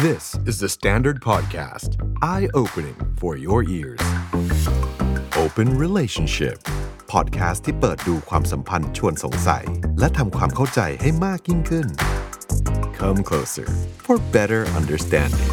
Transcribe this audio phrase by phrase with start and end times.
[0.00, 1.96] This is the Standard Podcast.
[2.22, 4.00] Eye opening for your ears.
[5.36, 6.58] Open Relationship.
[7.14, 9.64] Podcast ที่เปิดดูความสัมพันธ์ชวนสงสัย
[9.98, 11.86] และทำความเข้าใจให้มากยิ่งขึ้น
[12.98, 13.68] Come closer
[14.06, 15.50] for better understanding.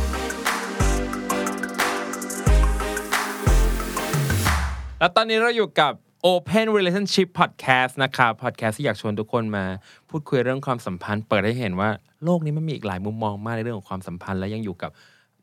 [5.00, 5.94] แล้วตอนนี้เราอยู่กับ
[6.27, 9.65] Open Relationship Podcast นะครับ podcast ที่อยากชวนทุกคนมา
[10.11, 11.91] พูดคุยเรื่องความสัมพันธ์ เปิดให้เห็นว่า
[12.25, 14.91] โลกนี้มันมีอีกหลายมุมมองมากในเรื่องของความสัมพันธ์ และยังอยู่กับ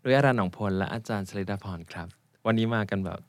[0.04, 2.07] ดุยอารันหนองพลและอาจารย์ชลิดาพรครับ
[2.46, 3.20] วันนี้มากันแบบ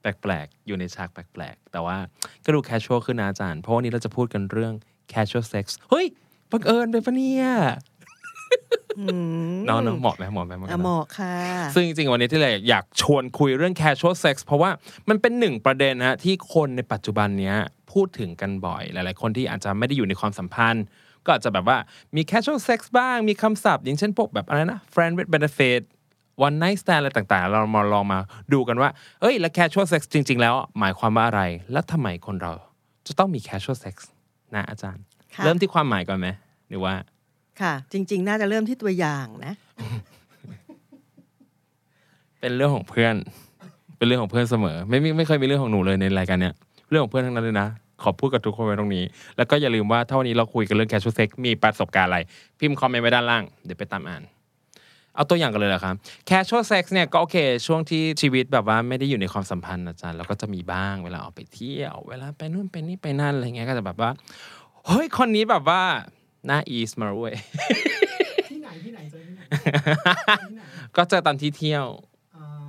[0.00, 1.96] แปลกๆ อยู่ในฉากแปลกๆ แต่ว่า
[2.44, 4.72] ก็ดู casual ขึ้นนะอาจารย์ เพราะวันนี้เราจะพูดกันเรื่อง
[5.12, 6.06] casual sex เฮ้ย
[6.50, 7.46] บังเอิญไปปะเนี่ย
[9.68, 11.34] น้องน้องเหมาะไหมเหมาะไหมอะเหมาะค่ะ
[11.74, 14.70] ซึ่งจริงๆ วันนี้ที่เราอยากชวนคุยเรื่อง casual sex เพราะว่า
[15.08, 17.56] มันเป็นหนึ่งประเด็นนะฮะที่คนในปัจจุบันเนี้ย
[17.92, 20.84] พูดถึงกันบ่อย หลาย ๆ คนที่อาจจะไม่ได้อยู่ในความสัมพันธ์
[21.24, 21.78] ก็อาจจะแบบว่า
[22.16, 25.80] มี casual sex บ้าง มีคำศัพท์ อย่างเช่นพวกแบบอะไรนะ friend with benefit
[26.46, 28.18] one night stand อะไรต่าง ๆ เรามาลองมา
[28.52, 31.42] ดูกันว่า เอ้ย แล้ว casual sex จริง ๆ แล้วหมายความว่าอะไร
[31.72, 32.52] และทำไมคนเรา
[33.06, 33.96] จะต้องมี casual sex
[34.54, 35.02] นะอาจารย์
[35.34, 36.28] ค่ะเริ่มที่ความหมายก่อนไหม
[36.68, 36.94] หรือว่า
[37.60, 39.54] ค่ะ จริง ๆ น่าจะเริ่มที่ตัวอย่างนะ
[42.40, 43.14] เป็นเรื่องของเพื่อน
[43.96, 46.54] เป็นเรื่องของเพื่อนเสมอ ไม่ไม่ไม่เคยมีเรื่องของหนูเลยในรายการเนี้ย
[46.88, 47.68] เรื่องของเพื่อนทั้งนั้นเลยนะ
[48.02, 49.04] ขอพูดกับทุกคนไว้ตรงนี้
[49.36, 52.18] แล้วก็อย่าลืมว่าถ้าวันนี้เราคุยกันเรื่อง casual sex มีประสบการณ์อะไร
[52.58, 54.22] พิมพ์คอมเมนต์ไว้ด้านล่าง เดี๋ยวไปตามอ่าน
[55.14, 55.94] เอาตัวอย่างกันเลยเหรอครับ
[56.30, 57.36] casual sex เนี่ยก็โอเค
[57.66, 64.10] ช่วงที่ชีวิตแบบว่าไม่ได้อยู่ในความสัมพันธ์อาจารย์เราก็จะมีบ้างเวลาออกไปเที่ยว เวลาไปนู่นไปนี่ไปนั่นอะไรเงี้ยก็จะแบบว่า
[64.86, 65.82] เฮ้ยคนนี้แบบว่า
[66.46, 67.34] หน้าอีสมาเว้ย
[68.50, 70.62] ที่ไหนที่ไหนเจอที่ไหน
[70.96, 71.86] ก็เจอตอนที่เที่ยว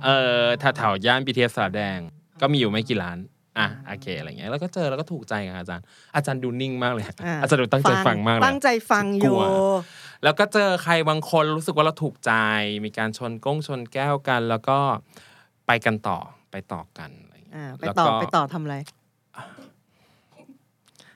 [0.04, 0.08] เอ
[0.42, 0.44] อ
[0.76, 1.98] แถวๆย่านบีทีเอสสาแดง
[2.40, 3.18] ก็มีอยู่ไม่กี่ร้าน
[3.58, 9.42] อะโอเคอะไรเงี้ยแล้วก็เจอแล้วก็ถูกใจกับอาจารย์ อาจารย์ดูนิ่งมากเลยอะอาจารย์ดูตั้งใจฟังมากเลยตั้งใจฟังอกลัยู่ว
[10.24, 12.32] แล้วก็เจอใครบางคนรู้สึกว่าเราถูกใจ
[12.84, 14.78] มีการชนก้งชนแก้วกัน แล้วก็
[15.66, 16.18] ไปกันต่อ
[16.50, 18.76] ไปต่อกันอะไรเงี้ยอ่าไปแล้วต่อก็ไปต่อทำอะไร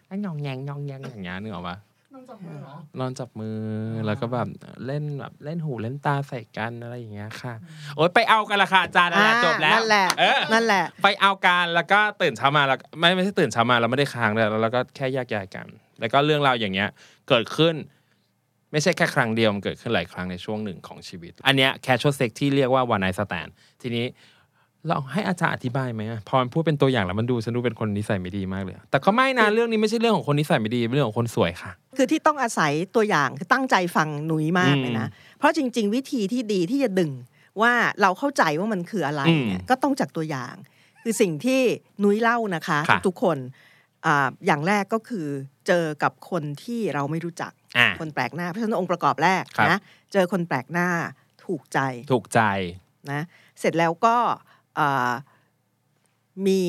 [0.07, 1.88] แล้วงองแงงงองแงงอย่างเงี้ยนึกออกปะน้อง
[2.29, 3.59] จับมือเหรอนอนจับมือ
[4.07, 4.49] แล้วก็แบบ
[4.87, 7.55] เล่นแบบเล่นหูเล่นตาใส่กันอะไรอย่างเงี้ยค่ะ
[7.97, 15.67] โอ๊ยไปเอากันละค่ะอาจารย์นั่นแหละอ่าจบแล้วนั่นแหละเออนั่นแหละ ไปเอาการแล้วก็ตื่นเช้ามาแล้วไม่ไม่ใช่ตื่นเช้ามาแล้วไม่ได้ค้างเลยแล้วก็แค่แยกย้ายกัน
[16.01, 16.89] แล้วก็เรื่องราวอย่างเงี้ย
[17.29, 17.75] เกิดขึ้น
[18.73, 23.51] ไม่ใช่แค่ครั้งเดียวมันเกิดขึ้นหลายครั้งในช่วงหนึ่งของชีวิต อันเนี้ย casual sex ที่เรียกว่า one night stand
[23.83, 24.07] ทีนี้
[24.87, 37.11] เราให้อาจารย์อธิบายไหมอะพอมันพูดเป็นตัวอย่างแล้วมันดูฉันดูเป็นคนนิสัยไม่ดีมากเลย แต่ก็ไม่นะเรื่องนี้ไม่ใช่เรื่องของคนนิสัยไม่ดีเป็นเรื่องของคนสวยค่ะ คือที่ต้องอาศัยตัวอย่างคือตั้งใจฟังหนุยมากเลยนะเพราะจริง ๆ วิธีที่ดีที่จะดึง
[37.63, 40.55] ว่าเราเข้าใจว่ามันคืออะไรเนี่ยอืมก็ต้องจากตัวอย่าง
[41.03, 41.61] คือสิ่งที่
[42.01, 43.39] หนุยเล่านะคะค่ะทุกๆคน
[44.07, 45.27] อ่าอย่างแรกก็คือ
[45.67, 49.79] เจอกับคนที่เราไม่รู้จักอะคนแปลกหน้าเพราะฉะนั้นองค์ประกอบแรกครับนะ
[50.13, 50.89] เจอคนแปลกหน้า
[51.45, 51.79] ถูกใจ
[52.13, 52.41] ถูกใจ
[53.11, 53.23] นะ
[53.61, 54.48] เสร็จแล้วก็อ่า
[56.47, 56.61] มี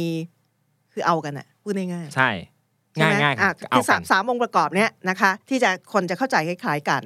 [0.94, 2.30] คือเอากันอะพูดง่ายๆใช่
[2.96, 7.02] ใช่ง่ายไหมง่ายอะเอาคือกัสานมสามองค์ประกอบเนี้ยนะคะ ที่จะคนจะเข้าใจคล้ายๆกัน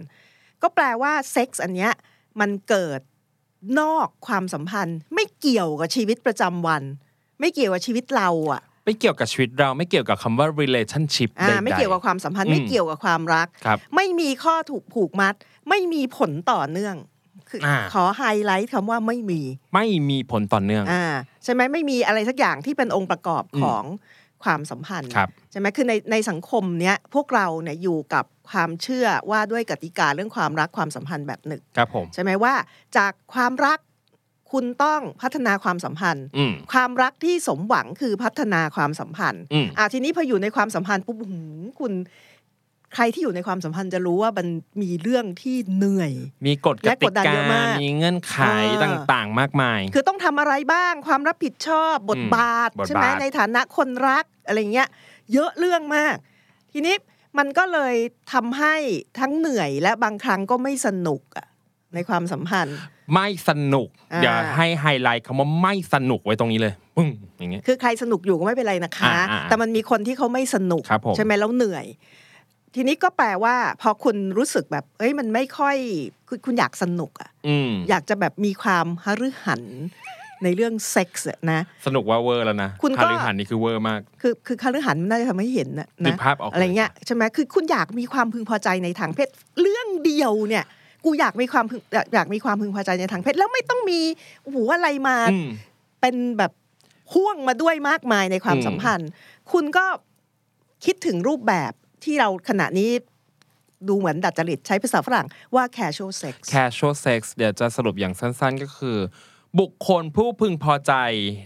[0.61, 1.91] ก็แปลว่าเซ็กส์อันเนี้ย
[2.39, 2.99] มันเกิด
[3.79, 6.83] นอกความสัมพันธ์ ไม่เกี่ยวกับชีวิตประจำวัน
[7.39, 15.33] ไม่เกี่ยวกับชีวิตเราอะไม่เกี่ยวกับชีวิตเราไม่เกี่ยวกับคำว่า relationship อ่าใดๆไม่เกี่ยวกับความสัมพันธ์อืมไม่เกี่ยวกับความรักครับไม่มีข้อถูกผูกมัด
[15.69, 16.95] ไม่มีผลต่อเนื่อง
[17.53, 19.41] คืออาขอไฮไลท์คำว่าไม่มี
[19.73, 21.05] ไม่มีผลต่อเนื่องอ่า
[21.43, 23.83] ใช่ไหมไม่มีอะไรสักอย่างที่เป็นองค์ประกอบอืมของ
[24.43, 32.53] ความสัมพันธ์ครับใช่ไหมคือในในสังคมเนี้ยพวกเราเนี่ยอยู่กับความเชื่อว่าด้วยกติกาเรื่องความรักความสัมพันธ์แบบหนึ่งครับผมใช่ไหมว่า
[32.97, 33.79] จากความรัก
[34.51, 41.93] คุณต้องพัฒนาความสัมพันธ์อืมความรักที่สมหวังคือพัฒนาความสัมพันธ์อืมอ่าทีนี้พออยู่ในความสัมพันธ์ปุ๊บหืมคุณ
[42.93, 44.47] ใครที่อยู่ในความสัมพันธ์จะรู้ว่ามัน
[44.81, 46.11] มีเรื่องที่เหนื่อย
[46.47, 48.37] มีกฎกและติกดดันกาเยอะมากมีเงื่อนไข
[48.81, 54.89] อ่าต่างๆ มากมาย คือต้องทำอะไรบ้าง ความรับผิดชอบบทอืมบาทบทบาทใช่ไหมในฐานะคนรักอะไรเงี้ย
[55.33, 56.15] เยอะเรื่องมาก
[56.73, 56.95] ทีนี้
[57.37, 57.95] มันก็เลย
[58.33, 58.75] ทำให้
[59.19, 61.47] ทั้งเหนื่อยและบางครั้งก็ไม่สนุกอะ
[61.95, 62.77] ในความสัมพันธ์
[63.13, 71.85] ไม่สนุกอ่าเดี๋ยวให้ไฮไลท์คำว่าไม่สนุกไว้ตรงนี้เลยปึ้งอย่างเงี้ยคือใครสนุกอยู่ก็ไม่เป็นไรนะคะอ่าอ่าแต่มันมีคนที่เขาไม่สนุกครับผมใช่ไหมแล้วเหนื่อย
[72.75, 75.77] ทีนี้ก็แปลว่า พอคุณรู้สึกแบบ เอ้ยมันไม่ค่อย
[76.27, 79.63] คุณคุณอยากสนุกอะอืมอยากจะแบบมีความหฤหรรษ์
[80.43, 89.29] ในเรื่องเซ็กส์อะนะ สนุกว่าเวอร์แล้วนะคุณก็หฤหรรษ์นี่คือเวอร์มาก คือคือหฤหรรษ์มันน่าจะทำให้เห็นนะนึกภาพออกนะเลยอะไรเงี้ยใช่ไหมคือคุณอยากมีความพึงพอใจในทางเพศ
[89.61, 90.63] เรื่องเดียวเนี่ย
[91.05, 93.99] กูอยากมีความพึงอยากอยากมีความพึงพอใจในทางเพศแล้วไม่ต้องมี
[94.43, 95.47] โอ้โหอะไรมาอืม
[96.01, 96.51] เป็นแบบ
[97.11, 99.09] พ่วงมาด้วยมากมายในความอืมสัมพันธ์
[99.51, 99.85] คุณก็
[100.85, 101.71] คิดถึงรูปแบบ
[102.05, 102.89] ที่เราขณะนี้
[103.87, 108.97] ดูเหมือนดัดจริตใช้ภาษาฝรั่งว่า casual sex casual sex เดี๋ยวจะสรุปอย่างสั้นๆก็คือ
[109.59, 110.93] บุคคลผู้พึงพอใจ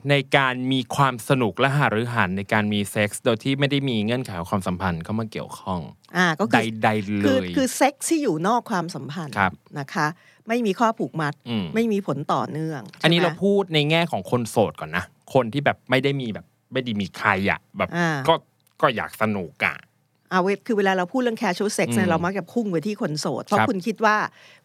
[0.10, 5.80] ในการมีความสนุกและหารือหันในการมีเซ็กส์โดยที่ไม่ได้มีเงื่อนไขของความสัมพันธ์เข้ามาเกี่ยวข้อง
[6.18, 10.08] อ่าก็ใคือดๆเลคือยคือเซ็กซ์ที่อยู่นอกความสัมพันธ์ครับนะคะ
[10.48, 18.34] ไม่มีข้อผูกมัดอืมไม่มีผลต่อเนื่อง อันนี้ใช่ไหมเราพูดในแง่ของคนโสดก่อนนะ คนที่แบบไม่ได้มีแบบไม่ได้มีใครอะแบบอ่าก็
[18.82, 24.18] ก็อยากสนุกอะเอาเวคือเวลาเราพูดเรื่อง casual sex เนี่ยอืมเรามักจะพุ่งไปที่คนโสด เพราะครับคุณคิดว่า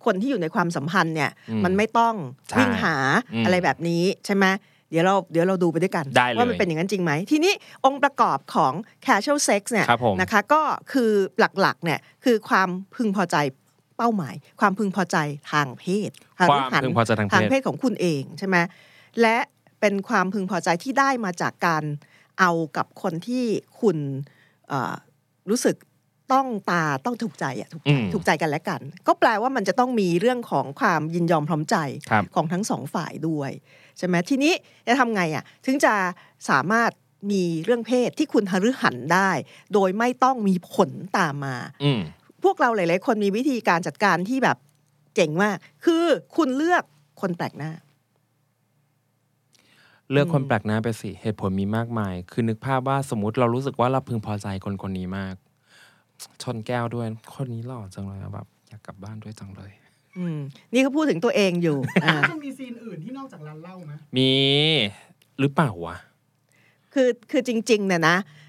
[0.04, 2.14] คนที่อยู่ในความสัมพันธ์เนี่ยอืมมันไม่ต้อง
[2.50, 2.96] ใช่วิ่งหา
[3.34, 4.46] อืมอะไรแบบนี้ใช่ไหม
[4.90, 7.52] เดี๋ยวเราเดี๋ยวเราดูไปด้วยกันได้เลยว่ามันเป็นอย่างนั้นจริงไหม ทีนี้
[7.84, 8.72] องค์ประกอบของ
[9.06, 10.62] casual sex เนี่ยครับผมนะคะก็
[10.92, 11.10] คือ
[11.60, 13.36] หลักๆเนี่ยคือความพึงพอใจ
[13.96, 15.16] เป้าหมาย ความพึงพอใจ
[15.52, 16.48] ทางเพศความ
[16.82, 18.56] พึงพอใจทางเพศทางเพศของคุณเองใช่ไหม
[19.20, 19.36] และ
[19.80, 21.84] เป็นความพึงพอใจที่ได้มาจากการ
[22.40, 23.44] เอากับคนที่
[23.80, 23.96] คุณ
[24.68, 24.94] เอ่อ
[25.50, 25.76] รู้สึก
[26.32, 31.76] ต้องตาต้องถูกใจอะถูกใจอืมถูกใจกันและกัน ก็แปลว่ามันจะต้องมีเรื่องของความยินยอมพร้อมใจ
[32.10, 33.50] ครับของทั้งสองฝ่ายด้วย
[33.98, 34.52] ใช่ไหมทีนี้
[34.86, 35.94] จะทำไงอะถึงจะ
[36.50, 36.90] สามารถ
[37.30, 39.30] มีเรื่องเพศที่คุณหฤหันได้
[39.74, 42.00] โดยไม่ต้องมีผลตามมาอืม
[42.44, 44.56] พวกเราหลาย ๆ คนมีวิธีการจัดการที่แบบ
[45.14, 46.04] เจ๋งมาก คือ
[46.36, 46.82] คุณเลือก
[47.20, 47.72] คนแปลกหน้า
[50.12, 55.34] เลือกคนอืมแปลกหน้าไปสิเหตุผลมีมากมาย คือนึกภาพว่าสมมติเรารู้สึกว่าเราพึงพอใจคนคนนี้มาก
[56.42, 59.70] ชนแก้วด้วย คนนี้หล่อจังเลยอะแบบอยากกลับบ้านด้วยจังเลย
[60.16, 60.38] อืม
[60.72, 64.30] นี่เขาพูดถึงตัวเองอยู่อ่ามันมีซีนอื่นที่นอกจากร้านเหล้าไหมมี
[65.40, 65.96] หรือเปล่าวะ
[66.94, 68.41] คือคือจริงๆเนี่ยนะเอ่อ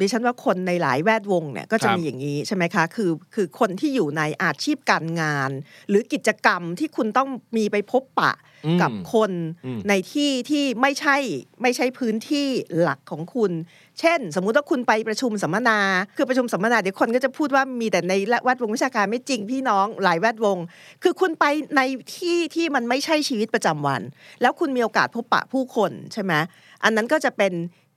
[0.00, 5.50] ดิฉันว่าคนในหลายแวดวงเนี่ยก็จะครับมีอย่างนี้ใช่ไหมคะคือคือคนที่อยู่ในอาชีพการงาน
[5.88, 8.32] หรือกิจกรรมที่คุณต้องมีไปพบปะ
[8.66, 9.32] อืมกับคน
[9.66, 11.16] อืมในที่ที่ไม่ใช่
[11.62, 12.46] ไม่ใช่พื้นที่
[12.80, 13.52] หลักของคุณ
[14.00, 15.78] เช่น สมมุติว่าคุณไปประชุมสัมมนา
[16.16, 20.58] คือประชุมสัมมนาเดี๋ยวคนก็จะพูดว่ามีแต่ในแวดวงวิชาการไม่จริงพี่น้องหลายแวดวง
[21.02, 21.44] คือคุณไป
[21.76, 21.80] ใน
[22.16, 24.02] ที่ที่มันไม่ใช่ชีวิตประจำวัน
[24.40, 26.32] แล้วคุณมีโอกาสพบปะผู้คนใช่ไหม
[26.84, 27.52] อันนั้นก็จะเป็น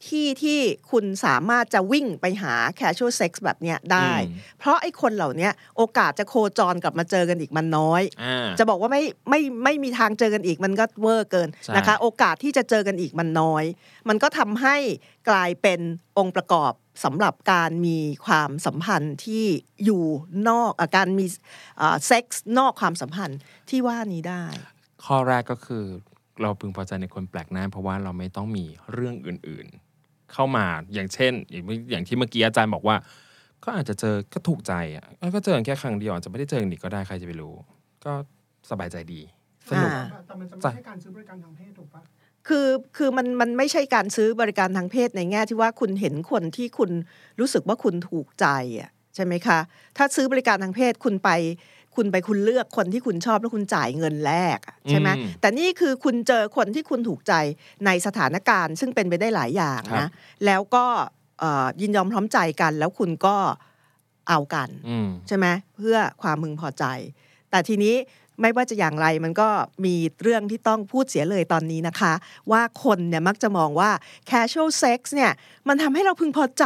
[0.07, 0.59] ที่ที่
[0.91, 13.63] คุณสามารถจะวิ่งไปหา casual sex แบบเนี้ยได้อืมเพราะไอ้คนเหล่าเนี้ยโอกาสจะโคจรกลับมาเจอกันอีกมันน้อยอ่าจะบอกว่าไม่ไม่ไม่มีทางเจอกันอีกมันก็เวอร์เกินใช่นะคะ โอกาสที่จะเจอกันอีกมันน้อย
[14.09, 14.75] มันก็ทำให้
[15.29, 15.79] กลายเป็น
[16.17, 19.45] องค์ประกอบสำหรับการมีความสัมพันธ์ที่
[19.85, 20.03] อยู่
[20.49, 21.25] นอกอาการมี
[22.05, 23.39] เซ็กส์นอกความสัมพันธ์
[23.69, 24.45] ที่ว่านี้ได้
[25.05, 25.83] ข้อแรกก็คือ
[26.41, 29.84] เราพึงพอใจในคนแปลกหน้า เพราะว่าเราไม่ต้องมีเรื่องอื่นๆ
[30.33, 32.95] เข้ามาอย่างเช่นอย่างอย่างที่เมื่อกี้อาจารย์บอกว่า
[33.63, 37.53] ก็อาจจะเจอก็ถูกใจอะเอ้ยก็เจอกันแค่ครั้งเดียวอาจจะไม่ได้เจอกันอีกก็ได้ใครจะไปรู้
[38.05, 38.13] ก็
[38.69, 39.21] สบายใจดี
[39.69, 42.01] สนุกอ่าแต่มันจะไม่ใช่การซื้อบริการทางเพศถูกปะ
[42.47, 42.67] คือ
[42.97, 46.91] คือมันมันไม่ใช่การซื้อบริการทางเพศในแง่ที่ว่าคุณเห็นคนที่คุณ
[47.39, 48.47] รู้สึกว่าคุณถูกใจ
[48.79, 49.59] อะใช่ไหมคะ
[49.97, 51.29] ถ้าซื้อบริการทางเพศคุณไป
[51.97, 57.33] คุณไปคุณเลือกคนที่คุณชอบแล้วคุณจ่ายเงินแลกอะใช่ไหมอืมแต่นี่คือคุณเจอคนที่คุณถูกใจ
[57.85, 60.09] ในสถานการณ์ ซึ่งเป็นไปได้หลายอย่างครันะบ
[60.45, 60.85] แล้วก็
[61.39, 63.35] เอ่อยินยอมพร้อมใจกัน แล้วคุณก็
[64.29, 65.45] เอากันอืมใช่ไหม
[65.75, 66.85] เพื่อความมึงพอใจ
[67.49, 67.95] แต่ทีนี้
[68.41, 69.49] ไม่ว่าจะอย่างไรมันก็
[69.85, 72.13] มีเรื่องที่ต้องพูดเสียเลยตอนนี้นะคะ
[72.51, 73.91] ว่าคนเนี่ยมักจะมองว่า
[74.29, 75.31] casual sex เนี่ย
[75.67, 76.65] มันทำให้เราพึงพอใจ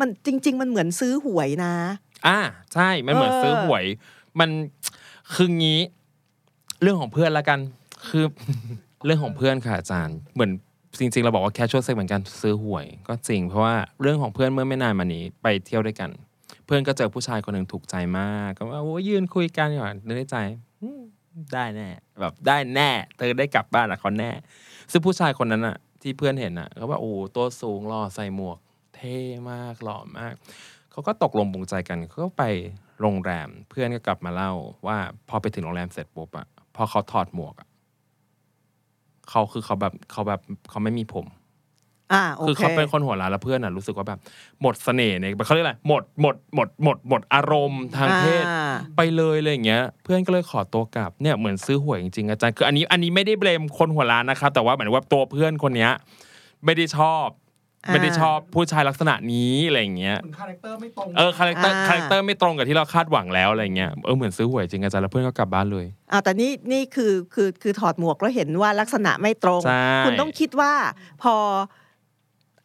[0.00, 1.74] มันจริง ๆ มันเหมือนซื้อหวยนะ
[2.26, 2.38] อ่า
[2.74, 3.84] ใช่ มันเหมือนเออซื้อหวย
[4.40, 4.50] มัน
[5.34, 5.80] คืองี้
[6.82, 7.60] เรื่องของเพื่อนละกัน
[8.08, 8.24] คือ
[9.04, 10.50] เรื่องของเพื่อนค่ะอาจารย์ เหมือน
[10.98, 16.10] จริงๆ เราบอกว่า casual sex เหมือนกันซื้อหวย ก็จริงเพราะว่าเรื่องของเพื่อนเมื่อไม่นานมานี้ไปเที่ยวด้วยกัน
[16.66, 20.36] เพื่อนก็เจอผู้ชายคนหนึ่งถูกใจมาก ก็ว่าโอ้ยืนคุยกันก่อนนึกในใจ
[21.54, 21.88] ได้แน่
[22.20, 24.30] แบบได้แน่เธอได้กลับบ้านอะเขาแน่
[24.90, 28.58] ซึ่งผู้ชายคนนั้นอะที่เพื่อนเห็นอะเขาว่าโอ้ตัวสูงหล่อใส่หมวก
[28.96, 29.16] เท่
[29.50, 30.34] มากหล่อมาก
[30.90, 32.44] เขาก็ตกลงปรงใจกันเขาก็ไป
[33.00, 34.52] โรงแรม เพื่อนก็กลับมาเล่า
[34.86, 34.96] ว่า
[35.28, 37.68] พอไปถึงโรงแรมเสร็จปุ๊บอะพอเขาถอดหมวกอะ
[39.30, 41.26] เขาคือเขาแบบเขาแบบเขาไม่มีผม
[42.12, 44.20] อ่าโอคือเคเขาเป็นคนหัวร้านแล้วเพื่อนอะรู้สึกว่าแบบ
[44.62, 55.90] หมดเสน่ห์ในเขาเรียกอะไรหมดหมดหมดหมดหมดอารมณ์ทางเพศอ่าไปเลยอะไรอย่างเงี้ย เพื่อนก็เลยขอตัวกลับเนี่ยเหมือนซื้อหวยจริงๆอาจารย์คืออันนี้อันนี้ไม่ได้เบลมคนหัวร้านนะครับแต่ว่าเหมือนว่าตัวเพื่อนคนเนี้ย
[56.64, 57.45] ไม่ได้ชอบอ่า
[57.92, 70.72] ไม่ได้ชอบผู้ชายลักษณะนี้อะไรอย่างเงี้ยเหมือน character ไม่ตรงเออ character อ่า character ไม่ตรงกับที่เราคาดหวังแล้วอะไรเงี้ยเออเหมือนซื้อหวยจริงอาจารย์แล้วเพื่อนก็กลับบ้านเลยอ่าแต่นี่นี่คือคือคือถอดหมวกแล้วเห็นว่าลักษณะไม่ตรงใช่คุณต้องคิดว่า
[71.22, 71.34] พอ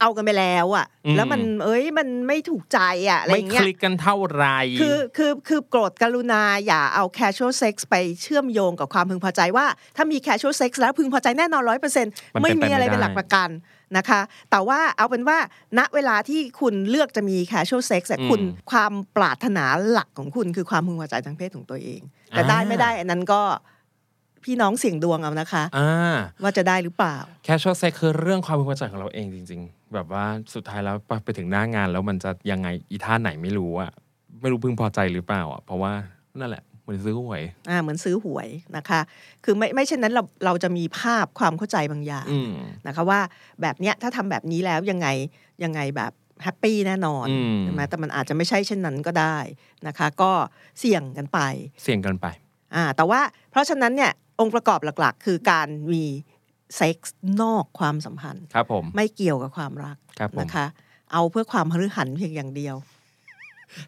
[0.04, 4.46] เอากันไปแล้วอะอืมแล้วมันเอ้ยมันไม่ถูกใจอะอะไรอไม่ย่างคเงี้ยลิกกันเท่าไหร
[4.82, 13.50] คือคือคือโปรดกรุณาอย่าเอา casual sex ไปเชื่อมโยงกับความพึงพอใจว่า ถ้ามี casual sex แล้วพึงพอใจแน่นอนร้อยเปอร์เซ็นต์มันเป็นไม่มีอะไรไปไม่เป็นหลักได้ประกัน
[13.98, 14.22] นะคะ
[14.52, 15.38] แต่ว่าเอาเป็นว่า
[15.80, 23.42] ณเวลาที่คุณเลือกจะมี casual sex อะอืมคุณความปรารถนาหลักของคุณคือความพึงพอใจทางเพศของตัวเอง แต่อ่าได้ไม่ได้อันนั้นก็
[24.44, 33.92] พี่น้องเสี่ยงดวงเอานะคะอ่าว่าจะได้หรือเปล่าแคชชวลเซ็กคือเรื่องความพึงพอใจของเราเองจริง ๆ แบบว่าสุดท้ายแล้วไปถึงหน้างานแล้วมันจะยังไงอีท่าไหนไม่รู้อะ
[34.42, 35.94] ไม่รู้พึงพอใจหรือเปล่าอะเพราะว่า
[36.40, 39.02] นั่นแหละเห มือนซื้อหวยอ่าเหมือนซื้อหวยนะคะ
[39.44, 42.52] คือไม่ไม่เช่นนั้นเราเราจะมีภาพความเข้าใจบางอย่างอืม
[42.88, 43.20] นะคะว่า
[43.62, 45.08] แบบเนี้ยถ้าทำแบบนี้แล้วยังไง
[45.64, 46.12] ยังไงแบบ
[46.44, 49.38] happy แน่นอนอืมใช่ไหมแต่มันอาจจะไม่ใช่เช่นนั้นก็ได้
[49.88, 50.32] นะคะ ก็
[50.80, 51.40] เสี่ยงกันไป
[51.84, 52.28] เสี่ยงกันไป
[52.76, 53.22] อ่าแต่ว่า
[53.52, 56.04] เพราะฉะนั้นเนี่ยองค์ประกอบหลักๆ คือการมี
[56.76, 60.66] เซ็กส์นอกความสัมพันธ์ครับผมไม่เกี่ยวกับความรักครับผมนะคะ
[61.12, 62.76] เอาเพื่อความหฤหรรษ์เพียงอย่างเดียว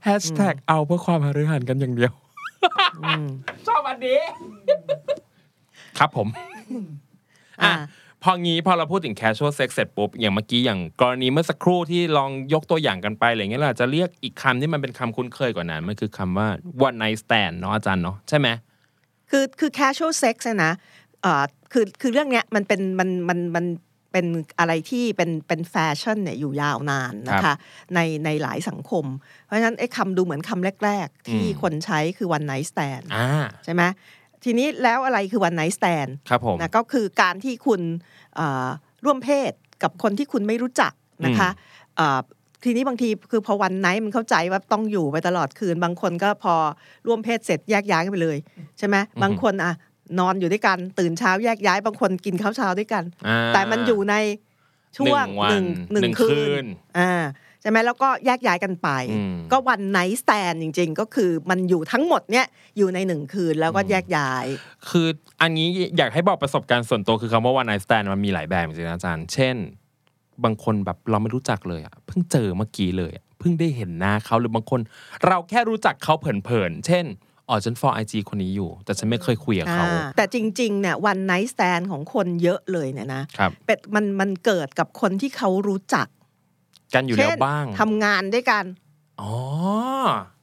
[0.04, 2.23] แฮชแท็กเอาเพื่อความหฤหันกันอย่างเดียวอืม
[3.68, 4.20] ชอบอันนี้
[5.98, 6.46] ครับผม อะ
[7.64, 7.74] อ่า
[8.24, 16.48] พองี้พอเราพูดถึง casual sex เสร็จปุ๊บอย่างเมื่อกี้อย่างกรณีเมื่อสักครู่ที่ลองยกตัวอย่างกันไปอะไรเงี้ยเราอาจจะเรียกอีกคำที่มันเป็นคำคุ้นเคยกว่านั้นมันคือคำว่า
[16.88, 18.48] one night stand เนาะอาจารย์เนาะใช่ไหม
[19.32, 20.74] คือคือ casual sex เนี่ยนะ
[21.22, 23.66] เอ่อคือคือเรื่องเนี้ยมันเป็นมันมันมัน
[24.14, 24.26] เป็น
[24.60, 27.58] อะไรที่เป็นเป็นแฟชั่นเนี่ยอยู่ยาวนานนะครัคะบ
[27.96, 29.06] ในในหลายสังคม
[29.46, 33.28] เพราะฉะนั้นไอ้คำดูเหมือนคำแรก ๆ ที่อืมคนใช้คือ one night stand อ่า
[33.66, 33.84] ใช่ไหม
[34.44, 37.82] ทีนี้แล้วอะไรคือ one night stand ครับผมนะก็คือการที่คุณ
[38.36, 38.68] เอ่อ
[39.06, 39.52] ร่วมเพศ
[39.84, 40.94] กับคนที่คุณไม่รู้จัก
[41.26, 41.50] นะคะ
[41.98, 42.20] เอ่อ
[42.64, 46.56] ทีนี้บางทีคือพอวันไนท์มันเข้าใจว่าต้องอยู่ไปตลอดคืน บางคนก็พอ
[47.08, 48.38] ร่วมเพศเสร็จแยกย้ายกันไปเลย
[48.78, 49.74] ใช่ไหมบางคนอะ
[50.20, 54.16] นอนอยู่ด้วยกัน ตื่นเช้าแยกย้ายบางคนกินข้าวเช้าด้วยกันอ่าแต่มันอยู่ใน
[54.98, 56.66] ช่วงหนึ่งวันหนึ่งหนึ่หนึ่งงคืคืนน
[57.00, 57.14] อ่า
[57.62, 62.46] ใช่ไหมแล้วก็แยกย้ายกันไปอืมก็วันไนท์สแตนจริง ๆ ก็คือมันอยู่ทั้งหมดเนี่ย
[62.78, 64.46] อยู่ในหนึ่งคืนแล้วก็แยกย้าย
[64.90, 65.08] คือ
[65.42, 65.68] อันนี้
[65.98, 69.56] อยากให้บอกประสบการณ์ส่วนตัวคือคำว่า one night stand มันมีหลายแบบจริงๆนะอาจารย์ เช่น
[70.44, 74.80] บางคนแบบเราไม่รู้จักเลยอะเพิ่งเจอเมื่อกี้เลยอะเพิ่งได้เห็นหน้าเขาหรือบางคน
[75.26, 77.06] เราแค่รู้จักเขาเผินๆเช่น
[77.50, 86.08] อ๋อฉันฟอไอจีคนนี้อยู่ แต่ฉันไม่เคยคุยกับเขาอ่าแต่จริงๆเนี่ย one night stand ของคนเยอะเลยเนี่ยนะครับเป็นมันมันเกิดกับคนที่เขารู้จัก
[86.96, 88.64] กันอยู่เช่แล้วนบ้างทำงานด้วยกัน
[89.22, 89.34] อ๋อ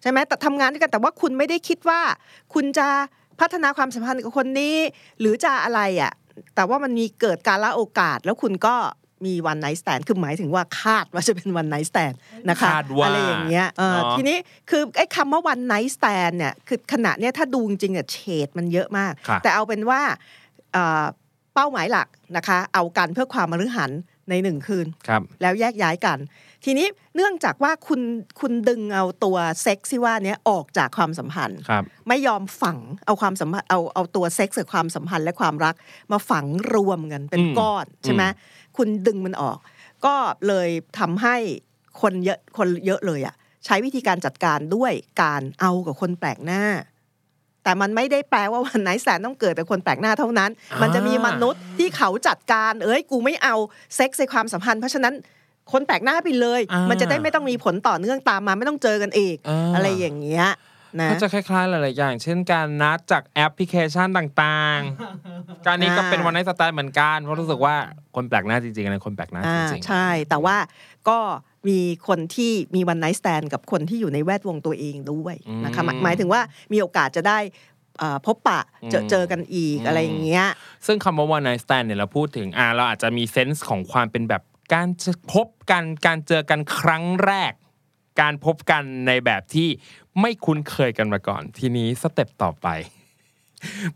[0.02, 2.00] ใช่ไหมแต่ทำงานด้วยกันแต่ว่าคุณไม่ได้คิดว่า
[2.54, 2.88] คุณจะ
[3.40, 4.76] พัฒนาความสัมพันธ์กับคนนี้
[5.20, 6.12] หรือจะอะไรอะ
[6.54, 8.74] แต่ว่ามันมีเกิดการละโอกาสแล้วคุณก็
[9.26, 12.12] มี one night stand คือหมายถึงว่าคาดว่าจะเป็น one night stand
[12.48, 14.36] นะคะคาดว่าอะไรอย่างเงี้ยเออเนาะทีนี้
[14.70, 20.00] คือไอ้คำว่า one night stand เนี่ยคือขณะเนี้ยถ้าดูจริงๆอะเฉดมันเยอะมากค่ะแต่เอาเป็นว่า
[20.72, 21.04] เอ่อ
[21.54, 23.90] เป้าหมายหลักนะคะ เอากันเพื่อความมฤหัน
[24.30, 26.18] ในหนึ่งคืนครับแล้วแยกย้ายกัน
[26.64, 26.86] ทีนี้
[27.16, 28.00] เนื่องจากว่าคุณ
[28.40, 35.74] คุณดึงเอาตัวเซ็กซ์ที่ว่าเนี้ยออกจากความสัมพันธ์ครับไม่ยอมฝังเอาความสัมพันธ์เอาเอาตัวเซ็กซ์กับความสัมพันธ์และความรัก
[36.12, 38.24] มาฝังรวมกันเป็นอืมก้อนใช่ไหม
[38.76, 39.58] คุณดึงมันออก
[40.04, 40.14] ก็
[40.46, 41.36] เลยทำให้
[42.00, 43.34] คนเยอะคนเยอะเลยอะ
[43.64, 46.64] ใช้วิธีการจัดการด้วยการเอากับคนแปลกหน้า
[47.64, 50.50] แต่มันไม่ได้แปลว่า one night stand ต้องเกิดแต่คนแปลกหน้าเท่านั้น
[50.82, 53.54] มันจะมีมนุษย์ที่เขาจัดการ เอ้ยกูไม่เอา
[53.96, 55.14] เซ็กซ์ในความสัมพันธ์เพราะฉะนั้น
[55.72, 60.46] คนแปลกหน้าไปเลยอ่ามัมันจะได้ไม่ต้องมีผลต่อเนื่องตามมาไม่ต้องเจอกันอีกอ่าอะไรอย่างเงี้ย
[61.00, 67.74] นะก็จะคล้ายๆหลายๆอย่าง เช่นการนัดจากแอปพลิเคชันต่างๆ การนี้ก็เป็น one night stand เหมือนกันเพราะรู้สึกว่า
[68.16, 70.56] คนแปลกหน้าจริงๆอันนั้นคนแปลกหน้าอ่าจริงใช่ แต่ว่า
[71.08, 71.18] ก็
[71.68, 71.78] มี
[72.08, 76.40] คนที่มี one night stand กับคนที่อยู่ในแวดวงตัวเองด้วยนะคะหมายหมายถึงว่า
[76.72, 77.38] มีโอกาสจะได้
[77.98, 84.42] เอ่อพบปะเจอเจอกันอีกอะไรอย่างเงี้ยๆซึ่งคำว่า one night stand เนี่ยเราพูดถึงอ่าเราอาจจะมี sense ของความเป็นแบบ
[84.74, 87.52] การจะพบกันการเจอกันครั้งแรก
[88.20, 89.68] การพบกันในแบบที่
[90.20, 92.68] ไม่คุ้นเคยกันมาก่อน ทีนี้ step ต่อไป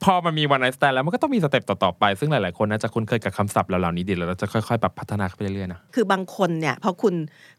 [0.03, 7.15] พอมันมี one night stand แล้วมันก็ต้องมี step ต่อๆไป ซึ่งหลาย ๆ คนน่าจะคุ้นเคยกับคำศัพท์เหล่านี้ดีแล้วเราจะค่อยๆ ปรับพัฒนาขึ้นไปเรื่อยๆนะคือบางคนเนี่ยพอคุณ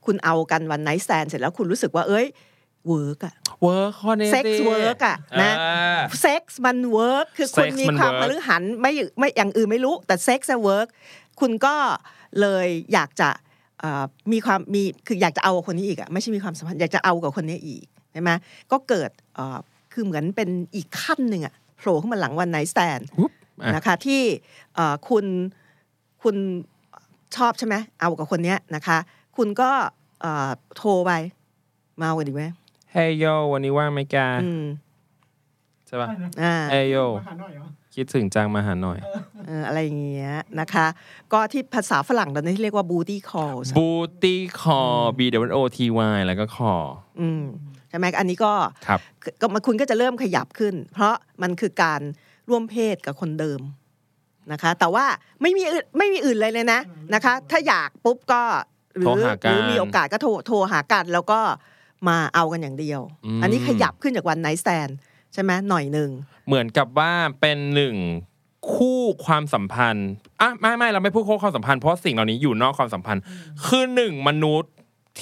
[0.06, 2.26] คุณเอากัน one night stand เสร็จแล้วคุณรู้สึกว่าเอ้ย
[2.88, 5.64] work อะ work ข้อนี้ Sex work อะนะเอ
[5.98, 10.88] อเซ็กซ์มัน work คือคุณ Sex มีมันความ work มฤหันไม่ไม่อย่างอื่นไม่รู้ แต่เซ็กซ์ work
[11.40, 11.76] คุณก็
[12.42, 13.30] เลยอยากจะ
[13.80, 18.32] เอ่อมีความมีคืออยากจะเอากับคนนี้อีกอะไม่ใช่มีความสัมพันธ์อยากจะเอากับคนนี้อีก ใช่ไหม
[18.72, 19.58] ก็เกิดเอ่อ
[19.94, 23.32] คือเหมือนเป็นอีกขั้นหนึ่งอะโผล่ขึ้นมาหลัง one night stand ปุ๊บ
[23.62, 24.22] อะนะคะที่
[24.76, 25.26] เอ่อคุณ
[26.24, 26.36] คุณ
[27.36, 28.98] ชอบใช่ไหมเอากับคนเนี้ยนะคะ
[29.38, 29.70] คุณก็
[30.22, 31.12] เอ่อโทรไป
[32.00, 32.44] มาเอากันดีไหม
[32.92, 34.64] เฮ้ยโยวันนี้ว่างไหมแกอืม
[35.88, 36.08] ใช่ปะ
[36.42, 39.00] อ่าเฮ้ยโยมาหาหน่อยเหรอคิดถึงจังมาหาหน่อย
[39.46, 40.86] เอออะไรอย่างเงี้ยนะคะ
[41.34, 43.90] ก็ที่ภาษาฝรั่งตอนนี้เรียกว่า booty calls บู
[44.24, 44.82] ตี้คอ
[45.18, 45.80] B W O T
[46.16, 46.74] Y แล้วก็คอ
[47.22, 47.44] อืม
[47.75, 48.54] ใช่ไหมอันนี้ก็
[48.88, 49.00] ครับ
[49.42, 52.02] ก็มันคุณก็จะเริ่มขยับขึ้น เพราะมันคือการ
[52.50, 53.60] ร่วมเพศกับคนเดิม
[54.52, 55.06] นะคะ แต่ว่า
[55.42, 56.82] ไม่มีอื่นไม่มีอื่นเลยเลยนะ
[57.14, 58.42] นะคะ ถ้าอยากปุ๊บก็
[58.98, 61.40] หรืโทรอหากันหรือมีโอกาสก็โทรโทรหากัน แล้วก็
[62.10, 64.90] มาเอากันอย่างเดียวอืมอันนี้ขยับขึ้นจากวันไนท์แ a น
[65.34, 66.10] ใช่ไหมหน่อยหนึ่ง
[66.48, 67.12] เหมือนกับว่า
[67.42, 67.96] เป็นหนึ่ง
[68.74, 70.10] คู่ความสัมพันธ์
[70.42, 73.22] อะไม่ไม่เราไม่พูดคู่ความสัมพันธ์เพราะสิ่งเหล่านี้อยู่นอกความสัมพันธ์
[73.66, 74.72] คือหนึ่งมนุษย์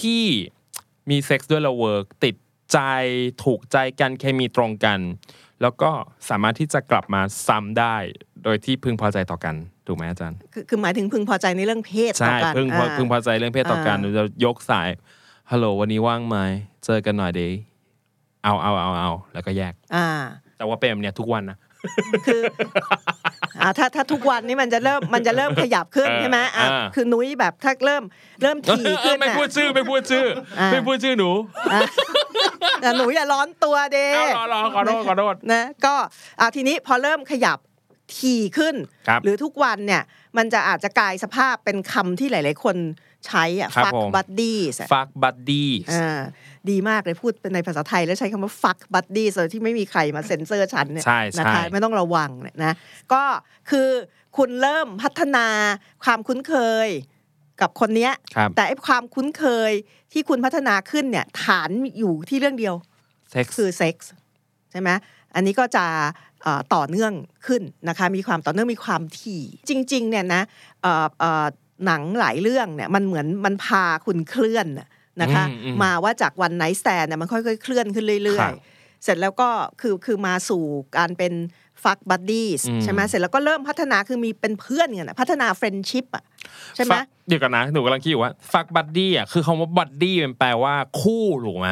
[0.01, 0.23] ที่
[1.09, 2.35] มีเซ็กซ์ด้วยแล้ว work ติด
[2.71, 2.79] ใจ
[3.43, 4.99] ถูกใจกันเคมีตรงกัน
[5.61, 5.91] แล้วก็
[6.29, 7.95] สามารถที่จะกลับมาซ้ำได้
[8.43, 9.55] โดยที่พึงพอใจต่อกัน
[9.87, 14.89] ถูกไหมอาจารย์คือคือหมายถึงพึงพอใจในเรื่องเพศต่อกันใช่พึงพออ่าพึงพอใจเรื่องเพศต่อกันอ่าเราจะยกสาย
[15.51, 16.37] ฮัลโหลวันนี้ว่างไหม
[16.85, 17.59] เจอกันหน่อยเดย์
[18.43, 20.07] เอาเอาเอาเอาแล้วก็แยก อ่า
[20.57, 21.57] แต่ว่าเป็นแบบเนี้ยทุกวันนะ
[22.25, 22.41] คือ
[23.63, 28.03] อ่าถ้าถ้าทุกวันนี้มันจะเริ่มมันจะเริ่มขยับขึ้นเออใช่ไหมอะอ่าคือนุ้ยแบบถ้าเริ่ม
[28.41, 30.25] เริ่มถี่เออขึ้นไม่น่ะพูดชื่อไม่พูดชื่อ
[30.59, 31.29] อ่าไม่พูดชื่อหนู
[31.73, 31.81] อะ
[32.81, 35.95] แต่หนูอย่าร้อนตัวเด้เอารอรอขอโทษขอโทษนะก็
[36.39, 37.57] อะทีนี้พอเริ่มขยับ
[38.17, 38.75] ถี่ขึ้น
[39.07, 40.03] ครับหรือทุกวันเนี่ย
[40.37, 42.75] มันจะอาจจะกลายสภาพเป็นคำที่หลาย ๆ คน
[43.27, 46.21] ใช้อะครับ fuck ผม buddies อะ fuck buddies อ่า
[46.69, 52.73] ดีมากเลยพูดเป็นในภาษาไทย แล้วใช้คำว่า fuck buddies โดยที่ไม่มีใครมาเซ็นเซอร์ฉันเนี่ยใช่ใช่นะคะไม่ต้องระวังเนี่ยนะ
[53.13, 53.23] ก็
[53.69, 53.89] คือ
[54.37, 55.47] คุณเริ่มพัฒนา
[56.03, 56.53] ความคุ้นเค
[56.85, 56.87] ย
[57.61, 59.71] กับคนเนี้ยครับแต่ไอ้ความคุ้นเคย
[60.11, 62.75] ที่คุณพัฒนาขึ้นเนี่ยฐานอยู่ที่เรื่องเดียว
[63.33, 64.11] sex คือเซ็กส์
[64.71, 64.89] ใช่ไหม
[65.35, 65.85] อันนี้ก็จะ
[66.43, 67.13] เอ่อต่อเนื่อง
[67.47, 70.41] ขึ้นนะคะมีความต่อเนื่องมีความถี่ จริง ๆ เนี่ยนะ
[70.81, 71.45] เอ่อเอ่อ
[71.85, 74.67] หนังหลายเรื่องเนี่ยมันเหมือนมันพาคุณเคลื่อน
[75.19, 79.49] น่ะนะคะอืมอืมมาว่าจากวันไนท์แ a นเนี่ยมันค่อยๆ เคลื่อนขึ้นเรื่อครัยบๆเสร็จแล้วก็
[79.81, 80.63] คือคือมาสู่
[80.97, 81.33] การเป็น
[81.83, 86.23] ฟักบัดดี้อืมใช่ไหมเสร็จแล้วก็เริ่มพัฒนาคือมีเป็นเพื่อนกันอะพัฒนาเฟรนชิพอะ
[86.75, 91.69] ใช่ไหม Fuck เดี๋ยวกันนะหนูกำลังคิดอยู่ว่า fuck buddy อะคือคำว่า buddy มันแปลว่าคู่ถูกไหม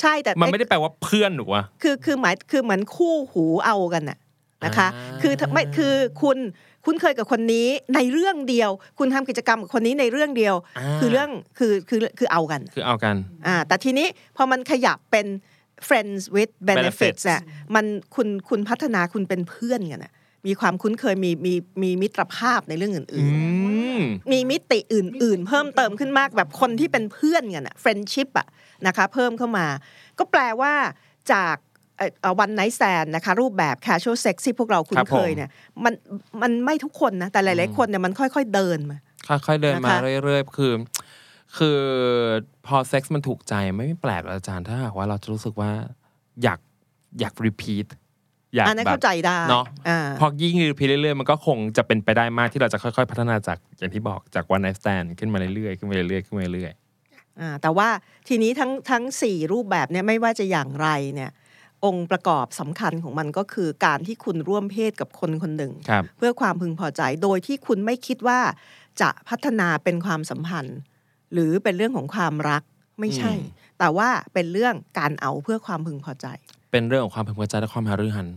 [0.00, 4.18] ใช่แต่มันไม่ได้แปลว่าเพื่อนถูกปะคือคือหมายคือเหมือนคู่หูเอากันน่ะ
[4.66, 6.38] นะคะอ่าคือไม่คือคุณ
[6.84, 10.54] คุ้นเคยกับคนนี้ในเรื่องเดียว คุณทำกิจกรรมกับคนนี้ในเรื่องเดียว
[10.98, 14.06] คือเรื่องคือคือคือเอากัน คือเอากันอ่าแต่ทีนี้
[14.36, 15.26] พอมันขยับเป็น
[15.88, 17.40] friends with benefits benefits อะ
[17.74, 20.12] มันคุณคุณพัฒนาคุณเป็นเพื่อนกันอะ
[20.46, 23.34] มีความคุ้นเคยมีมีมีมิตรภาพในเรื่องอื่อืน
[23.96, 28.46] มๆมีมิติอื่น ๆ เพิ่มเติมขึ้นมากแบบคนที่เป็นเพื่อนกันอะ friendship อะ
[28.86, 29.66] นะคะเพิ่มเข้ามา
[30.18, 30.74] ก็แปลว่า
[31.32, 31.56] จาก
[32.38, 35.50] วันไนท์แ n นนะคะ รูปแบบ casual sex ที่พวกเราคุ้ครันบเคยเนี่ย
[35.84, 35.94] มัน
[36.42, 40.72] มันไม่ทุกคนนะ แต่หลายๆคนเนี่ยมันค่อย ๆ เดินมา ค่อยๆเดินมานะคะเรื่อยๆ คือ
[41.56, 41.78] คือ
[42.66, 45.70] พอเซ็กซ์มันถูกใจไม่แปลกหรอกอาจารย์ถ้าหากว่าเราจะรู้สึกว่า
[46.42, 46.58] อยาก
[47.20, 47.86] อยาก repeat
[48.54, 56.72] อยากอันนั้นแบบเข้าใจได้เนาะอ่าพอยิ่ง repeat เรื่อยๆ มันก็คงจะเป็นไปได้มากที่เราจะค่อยๆ พัฒนาจากอย่างที่บอกจาก one night stand ขึ้นมาเรื่อยๆขึ้นมาเรื่อยๆขึ้นมาเรื่อย
[57.40, 57.88] อ่าแต่ว่า
[58.28, 61.30] ทีนี้ทั้งทั้งสี่รูปแบบเนี่ยไม่ว่าจะอย่างไรเนี่ย
[61.84, 68.40] องค์ประกอบสำคัญของมันก็คือการที่คุณร่วมเพศกับคนคนหนึ่งๆครับเพื่อความพึงพอใจโดยที่คุณไม่คิดว่า
[69.00, 70.78] จะพัฒนาเป็นความสัมพันธ์
[71.32, 72.62] หรือเป็นเรื่องของความรัก
[73.00, 76.26] ไม่ใช่อืมแต่ว่าเป็นเรื่องการเอาเพื่อความพึงพอใจ
[76.72, 78.28] เป็นเรื่องของความพึงพอใจและความหารือหัน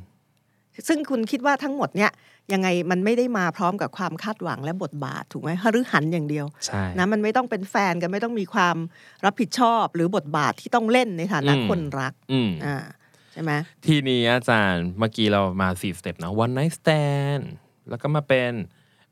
[0.88, 2.12] ซึ่งคุณคิดว่าทั้งหมดเนี่ย
[2.54, 8.78] ยังไงมันไม่ได้มาพร้อมกับความคาดหวังและบทบาทถูกไหมหรือหันอย่างเดียวใช่นะมันไม่ต้องเป็นแฟนกันไม่ต้องมีความ
[9.26, 17.44] รับผิดชอบ หรือบทบาทที่ต้องเล่นในฐานะอืมคนรักอืมอ่าใช่ไหมทีนี้อาจารย์เมื่อกี้เรามาสี่สเต็ปนะ one night stand
[17.90, 18.52] แล้วก็มาเป็น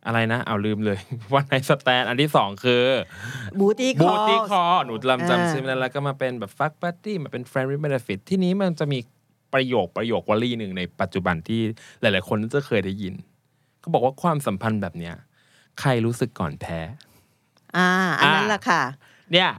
[0.06, 1.00] อะไรนะ เอาลืมเลย
[1.38, 2.86] one night stand อันที่สองคือ
[3.60, 9.00] บูตี้คบูอตี้คอหนูลำอ่าจำชื่อไม่ได้แล้วก็มาเป็นแบบ fuck buddy มาเป็น friend with benefit ที่นี้มันจะมี
[9.54, 11.62] ประโยคประโยควลีหนึ่งในปัจจุบันที่
[12.02, 13.14] หลาย ๆ คนน่าจะเคยได้ยิน
[13.80, 15.16] เขาบอกว่าความสัมพันธ์แบบเนี้ย
[15.80, 16.80] ใครรู้สึกก่อนแพ้
[17.78, 18.82] อ่า อันนั้นอ่าแหละค่ะ
[19.34, 19.50] เนี่ย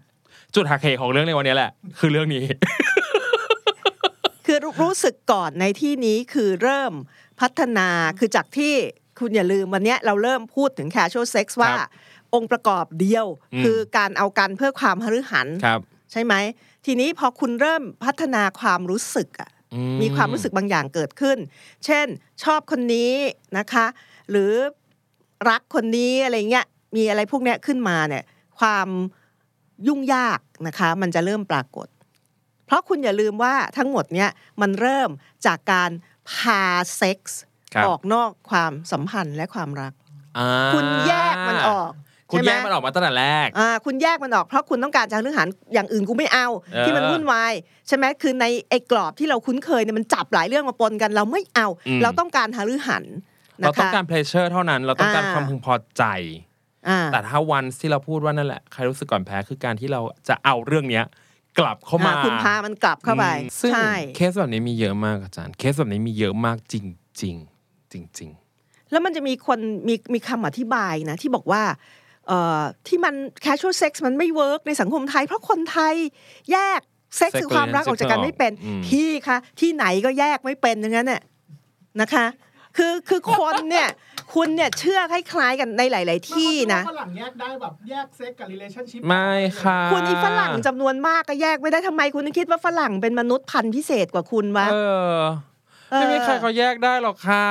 [0.54, 2.44] จุดหักเหของเรื่องในวันนี้แหละ คือเรื่องนี้
[4.58, 6.92] คือรู้รู้สึกก่อนในที่นี้คือเริ่ม
[7.40, 8.74] พัฒนาคือจากที่
[9.18, 11.88] คุณอย่าลืมวันเนี้ยเราเริ่มพูดถึง casual sex ว่าครับ
[12.34, 15.80] องค์ประกอบเดียวอืมคือการเอากันเพื่อความหฤหันครับ
[16.12, 16.34] ใช่ไหม
[16.86, 21.38] ทีนี้พอคุณเริ่มพัฒนาความรู้สึกอะอืมีความรู้สึกบางอย่างเกิดขึ้น
[21.84, 22.06] เช่น
[22.42, 23.12] ชอบคนนี้
[23.58, 23.86] นะคะ
[24.30, 24.52] หรือ
[25.50, 26.66] รักคนนี้อะไรเงี้ย
[26.96, 28.24] มีอะไรพวกเนี้ยขึ้นมาเนี่ย
[28.58, 28.88] ความ
[29.86, 31.88] ยุ่งยากนะคะ มันจะเริ่มปรากฏ
[32.68, 35.10] เพราะคุณอย่าลืมว่าทั้งหมดเนี้ยมันเริ่ม
[35.46, 35.90] จากการ
[36.32, 36.62] พา
[36.96, 37.40] เซ็กส์
[37.74, 39.92] ครับออกนอกความสัมพันธ์และความรัก
[40.38, 41.92] อ่าคุณแยกมันออก
[42.32, 47.52] คุณใช่ไหแยกมันออกมาตั้งแต่แรกอ่าคุณแยกมันออกเพราะคุณต้องการจะเรื่องหันอย่างอื่นกูไม่เอาเออที่มันวุ่นวาย
[47.88, 53.04] ใช่ไหมคือในไอ้กรอบที่เราคุ้นเคยเนี่ยมันจับหลายเรื่องมาปนกันเราไม่เอาอืมเราต้องการหารือหัน
[53.60, 56.04] เราต้องนะคะการ pleasure เท่านั้น เราต้องการอ่าความพึงพอใจ
[56.88, 61.04] อ่าแต่ถ้าวันที่เราพูดว่านั่นแหละใครรู้สึกก่อนแพ้คือการที่เราจะเอาเรื่องเนี้ย
[61.58, 66.84] กลับเข้ามาอ่าคุณพามันกลับเข้าไปอืมซึ่งใช่เคสแบบนี้มีเยอะมากอาจารย์ เคสแบบนี้มีเยอะมากจริง
[67.20, 68.30] จริงๆจริง
[68.90, 71.62] แล้วมันจะมีคนมีมีคำอธิบายนะ ที่บอกว่า
[72.28, 75.94] เอ่อที่มัน casual sex มันไม่ work ในสังคมไทย เพราะคนไทย
[76.52, 76.80] แยก
[77.16, 81.22] เซ็ก Sex คือความรักออกจากกันไม่เป็นอืมพี่คะที่ไหนก็แยกไม่เป็นอย่างนั้นน่ะ
[82.00, 82.26] นะคะ
[82.76, 83.88] คือคือคนเนี่ย
[84.34, 89.30] คุณเนี่ยเชื่อคล้ายๆกันในหลาย ๆ ที่นะฝรั่งแยกได้แบบแยกเซ็กกับ relationship ๆไม่
[89.62, 94.76] ค่ะคุณอีฝรั่งจำนวนมากก็แยกไม่ได้ทำไมคุณถึงคิดว่าฝรั่งเป็นมนุษย์พันธุ์พิเศษกว่าคุณวะเอ
[95.16, 95.18] อ
[95.90, 97.46] ไม่มีใครเขาแยกได้หรอกค่ะ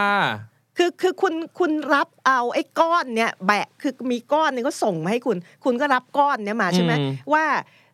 [0.77, 7.45] คือคือคุณคุณรับเอาไอ้ก้อนเนี่ยแบะคือมีก้อนหนึงก็ส่งมาให้คุณ คุณก็รับก้อนเนี่ยมาใช่ไหมอืมว่า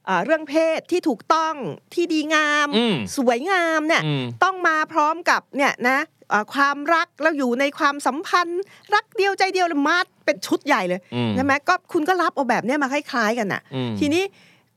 [0.06, 1.54] เอ่อเรื่องเพศที่ถูกต้อง
[1.94, 8.62] ที่ดีงามอืมสวยงามเนี่ยอืมต้องมาพร้อมกับเนี่ยนะเอ่อความรักแล้วอยู่ในความสัมพันธ์
[8.94, 14.24] รักเดียวใจเดียวเลยมัดเป็นชุดใหญ่เลยอืมใช่ไหมก็คุณก็รับเอาแบบเนี้ยมาคล้ายๆกันน่ะอืมทีนี้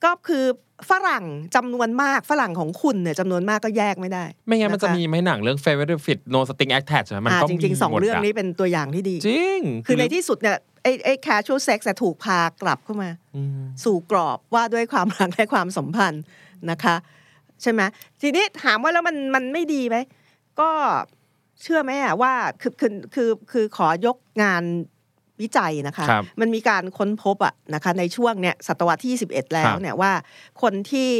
[0.04, 0.44] ก็คือ
[0.90, 16.22] ฝรั่งจำนวนมากฝรั่งของคุณเนี่ยจำนวนมากก็แยกไม่ได้ ไม่งั้นมันจะคมีไหมหนังเรื่อง favorite fit no string attached อะมันอ่าก็จมีริงๆสองหมดะเรื่องนี้เป็นตัวอย่างที่ดี จริง คือในที่สุดเนี่ย ไอ้ไอ้ casual sex อะถูกพากลับเข้ามาอืมสู่กรอบว่าด้วยความรักและความสัมพันธ์
[16.70, 16.96] นะคะ
[17.62, 17.80] ใช่ไหม
[18.20, 19.96] ทีนี้ถามว่าแล้วมันมันไม่ดีไหม
[20.60, 20.70] ก็
[21.62, 24.64] เชื่อไหมอะว่าคือคือคือคือขอยกงาน
[25.42, 30.12] วิจัยนะคะครับมันมีการค้นพบอะนะคะในช่วงเนี่ยศตวรรษที่ 21 แล้ควรับเนี่ยว่า
[30.62, 31.10] คนที่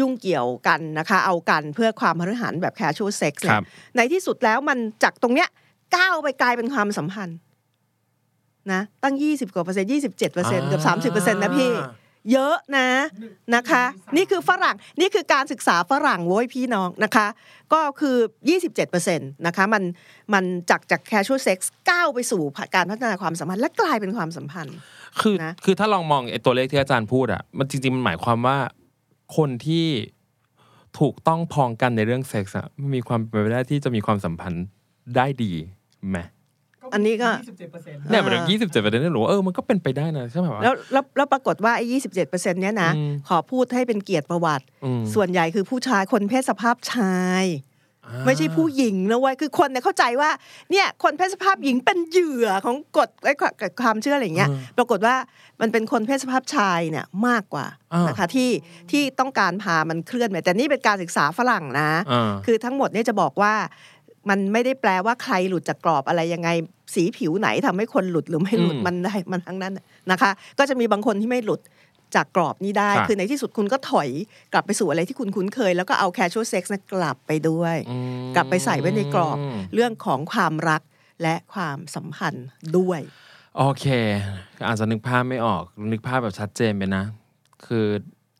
[0.00, 3.64] ยุ่งเกี่ยวกันนะคะเอากันเพื่อความพฤหันแบบ casual sex คเนี่รัยบ
[3.96, 5.48] ในที่สุดแล้วมันจากตรงเนี้ย
[5.96, 7.36] ก้าวไปกลายเป็นความสัมพันธ์
[8.72, 11.72] นะตั้ง 20 กว่าเปอร์เซ็นต์27เปอร์เซ็นต์เกือบ30เปอร์เซ็นต์นะพี่
[12.32, 12.88] เยอะนะ
[13.54, 13.84] นะคะ
[14.16, 17.26] นี่คือฝรั่งนี่คือการศึกษาฝรั่งโว้ยพี่น้องนะคะ
[17.72, 18.16] ก็คือ
[18.80, 19.82] 27%นะคะมัน
[20.32, 21.58] มันจากจาก casual sex
[21.90, 22.42] ก้าวไปสู่
[22.74, 24.76] การพัฒนาความสัมพันธ์และกลายเป็นความสัมพันธ์
[25.20, 28.58] คือนะคือถ้าลองมองไอ้ตัวเลขที่อาจารย์พูดอะมันจริงๆมันหมายความว่า
[29.36, 29.86] คนที่
[31.00, 34.64] ถูกต้องพองกันในเรื่องเซ็กส์อะมันมีความเป็นไปได้ที่จะมีความสัมพันธ์
[35.16, 35.52] ได้ดี
[36.10, 36.18] ไหม
[36.94, 47.46] อันนี้ก็27เปอร์เซ็นต์เนี่ยมันยี่สิบเจ็ดเปอร์เซ็นต์นี่หรือว่าเออมันก็เป็นไปได้นะใช่ไหมวะแล้วแล้วแล้วปรากฏว่าไอ้ยี่สิบเจ็ดเปอร์เซ็นต์เนี้ยนะอืมขอพูดให้เป็นเกียรติประวัติอืมส่วนใหญ่คือผู้ชายคนเพศสภาพชาย
[48.06, 50.30] อ่าไม่ใช่ผู้หญิงนะเว้ยคือคนเนี่ยเข้าใจว่า
[50.70, 53.34] เนี่ยคนเพศสภาพหญิงเป็นเหยื่อของกฎไอ้
[53.82, 55.14] ความเชื่ออะไรอย่างเงี้ย ปรากฏว่า
[55.60, 58.50] มันเป็นคนเพศสภาพชายเนี่ยมากกว่าอ่านนะคะที่
[58.90, 63.54] ที่ต้องการพามันเคลื่อนไปแต่นี่เป็นการศึกษาฝรั่งนะอ่าคือทั้งหมดเนี่ยจะบอกว่า
[64.28, 66.48] มันไม่ได้แปลว่าใครหลุดจากกรอบอะไรยังไง
[66.94, 69.72] สีผิวไหนทำให้คนหลุดหรือไม่หลุดอืมมันได้มันทั้งนั้น
[70.10, 71.60] นะคะ ก็จะมีบางคนที่ไม่หลุด
[72.14, 74.08] จากกรอบนี้ได้ครับคือในที่สุดคุณก็ถอย
[74.52, 77.96] กลับไปสู่อะไรที่คุณคุ้นเคย แล้วก็เอา casual sex นะกลับไปด้วยอื
[78.28, 79.38] มกลับไปใส่ไว้ในกรอบ
[79.74, 80.82] เรื่องของความรัก
[81.22, 82.46] และความสัมพันธ์
[82.78, 83.00] ด้วย
[83.56, 83.86] โอเค
[84.66, 87.04] อาจจะนึกภาพไม่ออกนึกภาพแบบชัดเจนไปนะ
[87.66, 87.86] คือ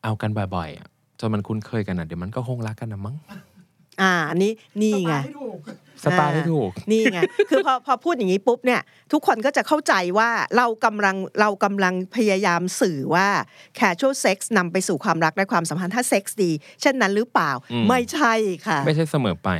[0.04, 0.86] เอากันบ่อยๆอะ
[1.20, 3.16] จนมันคุ้นเคยกันอะเดี๋ยวมันก็คงรักกันนะมั้ง
[4.02, 5.58] อ่าอันนี้นี่ไงให้ถูก
[6.04, 8.80] สไตล์ให้ถูกนี่ไงคือพอพอพูดอย่างนี้ปุ๊บเนี่ย
[9.12, 13.28] ทุกคนก็จะเข้าใจว่าเรากำลังเรากำลังพยายามสื่อว่า
[13.78, 18.34] casual sex นำไปสู่ความรักและความสัมพันธ์ถ้าเซ็กส์ดี เช่นนั้นหรือเปล่าอืมไม่ใช่
[18.66, 19.50] ค่ะ ไม่ใช่เสมอไป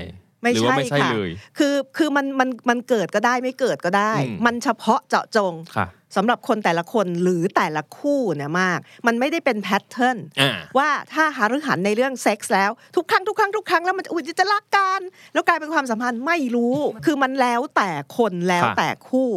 [0.43, 15.01] ไม่หรือว่าใช่ไม่ใช่ค่ะเลยคือคือมันมันมันเกิดก็ได้ไม่เกิดก็ได้อืมมันเฉพาะเจาะจงค่ะสำหรับคนแต่ละคนหรือแต่ละคู่เนี่ยมาก มันไม่ได้เป็นแพทเทิร์นอ่าว่าถ้าหารือหันในเรื่องเซ็กส์แล้วทุกครั้งทุกครั้งทุกครั้งแล้วมันอุ๊ยจะรักกัน
[15.33, 19.29] แล้วกลายเป็นความสัมพันธ์ไม่รู้ คือมันแล้วแต่คนแล้วค่ะแต่คู่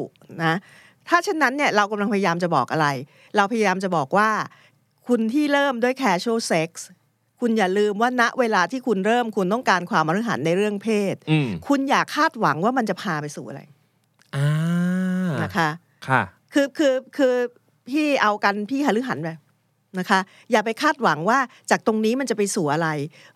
[0.43, 0.55] นะ
[1.09, 2.87] ถ้าเช่นนั้นเนี่ยเรากำลังพยายามจะบอกอะไร
[3.35, 4.29] เราพยายามจะบอกว่า
[5.07, 6.69] คุณที่เริ่มด้วย casual sex
[7.47, 13.61] คุณอย่าลืมว่าณเวลาที่คุณเริ่มคุณต้องการความอรหันในเรื่องเพศอืมคุณอย่าคาดหวังว่ามันจะพาไปสู่อะไร
[14.35, 14.47] อ่า
[15.43, 15.69] นะคะ
[16.07, 16.21] ค่ะ
[16.53, 17.33] คือคือคือ
[17.89, 19.29] พี่เอากันพี่หฤหันไป
[19.99, 20.19] นะคะ
[20.51, 21.39] อย่าไปคาดหวังว่า
[21.71, 22.87] จากตรงนี้มันจะไปสู่อะไร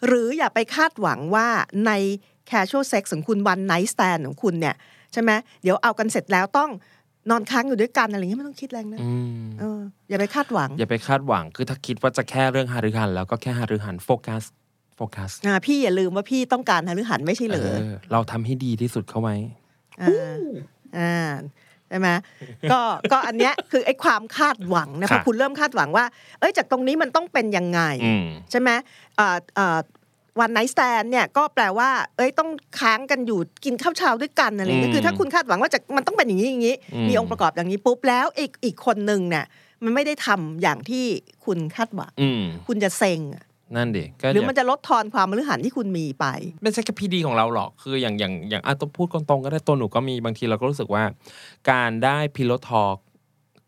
[0.06, 1.48] หรืออย่าไปคาดหวังว่า
[1.86, 1.92] ใน
[2.50, 4.76] casual sex ของคุณ one night stand ของคุณเนี่ย
[5.14, 5.32] ใช่ไหม
[5.64, 6.70] เดี๋ยวเอากันเสร็จแล้วต้อง
[7.30, 9.12] นอนค้างอยู่ด้วยกันอะไรเงี้ยไม่ต้องคิดแรงนะอื
[9.42, 14.44] มเอออย่าไปคาดหวัง อย่าไปคาดหวังคือถ้าคิดว่าจะแค่เรื่องฮาริหัน แล้วก็แค่ฮาริหันโฟกัส
[14.96, 19.36] โฟกัสอ่าพี่อย่าลืมว่าพี่ต้องการหฤหันไม่ใช่เหรเอออเราทำให้ดีที่สุดเข้าไว้
[20.02, 20.38] อ่า
[20.98, 21.30] อ่า
[21.90, 22.10] ใช่ไหม
[22.72, 22.80] ก็
[23.12, 26.06] ก็อันเนี้ยคือไอ้ความคาดหวังนะครัพบอคุณเริ่มคาดหวังว่า
[26.40, 28.70] เอ้ยจากตรงนี้มันต้องเป็นยังไงอืมใช่ไหม
[30.40, 32.50] วันไนท์สแตนเนี่ยก็แปลว่า เอ้ยต้อง
[32.80, 39.46] ค้างกันอยู่กินข้าวเช้าด้วยกันอะไรอย่างเงี้ยอืมคือถ้าคุณคาดหวังว่าจะมันต้องเป็นอย่างนี้อย่างนี้อืมมีองค์ประกอบอย่างนี้ปุ๊บแล้วอีกอีกคนหนึ่งเนี่ย
[39.84, 41.06] มันไม่ได้ทำอย่างที่
[41.46, 43.44] คุณคาดหวังอืมคุณจะเซ็งอะ
[43.76, 46.26] นั่นดิก็หรืออย่ามันจะลดทอนความหฤหรรษ์ที่คุณมีไป
[46.62, 51.04] ไม่ใช่แค่พีดีของเราหรอก คืออย่างอย่างอย่างอะต้องพูดตรงๆก็ได้ตัวหนูก็มีบางทีเราก็รู้สึกว่า
[51.72, 52.96] การได้ pillow talk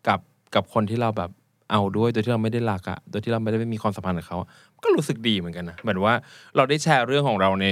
[0.08, 0.20] กับ
[0.56, 1.32] กับคนที่เราแบบ
[1.72, 4.48] เอาด้วยโดยที่เราไม่ได้รักอะโดยที่เราไม่ได้มีความสัมพันธ์กับเขาอะ
[4.84, 6.14] ก็รู้สึกดีเหมือนกันนะเหมือนว่า
[6.56, 7.68] เราได้แชร์เรื่องของเราใน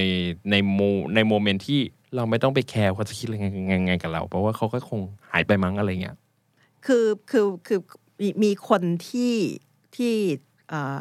[0.50, 0.80] ในโม
[1.14, 1.80] ใน moment ที่
[2.16, 6.16] เราไม่ต้องไปแคร์เขาจะคิดอะไรไงไงกับเรา เพราะว่าเขาก็คงหายไปมั้งอะไรเงี้ย
[6.86, 7.80] คือคือคือ
[8.20, 9.34] มีมีคนที่
[9.96, 10.14] ที่
[10.68, 10.98] เอ่อ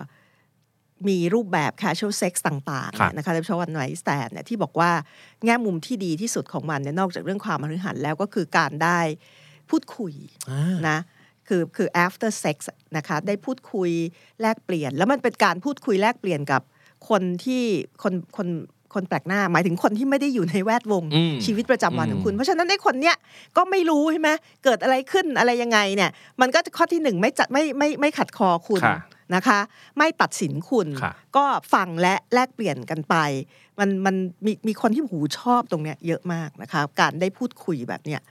[1.10, 4.92] มีรูปแบบ casual sex ต่างๆครับเนี่ยนะคะโดยเฉพาะวันไนท์สแตนเนี่ยที่บอกว่า
[5.46, 9.00] แง่มุมที่ดีที่สุดของมันเนี่ยนอกจากเรื่องความมหัหันแล้วก็คือการได้
[9.70, 10.14] พูดคุย
[10.90, 10.98] นะ
[11.50, 12.58] คือคือ after sex
[12.98, 13.92] นะคะได้พูดคุย
[14.42, 16.62] แลกเปลี่ยน แล้วมันเป็นการพูดคุยแลกเปลี่ยนกับ
[17.10, 17.64] คนที่
[18.04, 18.48] คนคน
[18.94, 23.16] คนแปลกหน้า หมายถึงคนที่ไม่ได้อยู่ในแวดวงอืมชีวิตประจำวันอืมของคุณ เพราะฉะนั้นไอ้คนเนี้ย
[23.58, 24.30] ก็ไม่รู้ใช่ไหม
[24.64, 28.98] เกิดอะไรขึ้นอะไรยังไงเนี่ย มันก็ข้อที่หนึ่งไม่จัดไม่ไม่ไม่ขัดคอคุณค่ะ
[29.36, 29.60] นะคะ
[29.98, 33.16] ไม่ตัดสินคุณค่ะก็ฟังและแลกเปลี่ยนกันไป
[33.80, 38.22] มันมันมีมีคนที่หูชอบตรงเนี้ยเยอะมากนะคะการได้พูดคุยแบบเนี้ย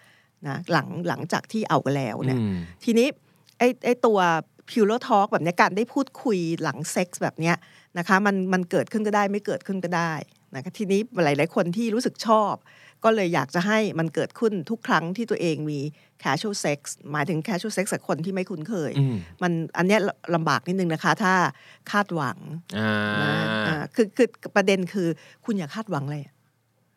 [0.47, 3.09] นะหลังหลังจากที่เอากันแล้วเนี่ยอืมทีนี้
[3.59, 4.19] ไอ้ไอ้ตัว
[4.71, 7.57] พิวโ r ทอ k แบบเนี้ยการได้พูดคุยหลังเซ็กส์แบบเนี้ย
[7.99, 10.13] นะคะมันมันเกิดขึ้นก็ได้ไม่เกิดขึ้นก็ได้
[10.55, 12.55] นะคะทีนี้หลาย ๆ คนที่รู้สึกชอบ
[13.05, 15.79] ก็เลยอยากจะให้มันเกิดขึ้นทุกครั้งที่ตัวเองมี
[16.23, 16.79] casual sex
[17.13, 20.01] หมายถึง casual sex กับคนที่ไม่คุ้นเคยอืมมันอันเนี้ย
[20.35, 21.35] ลำบากนิดนึงนะคะ ถ้า
[21.91, 22.39] คาดหวัง
[22.79, 23.33] อ่านะ
[23.67, 25.09] อ่าคือคือประเด็นคือ
[25.45, 26.23] คุณอย่าคาดหวังเลย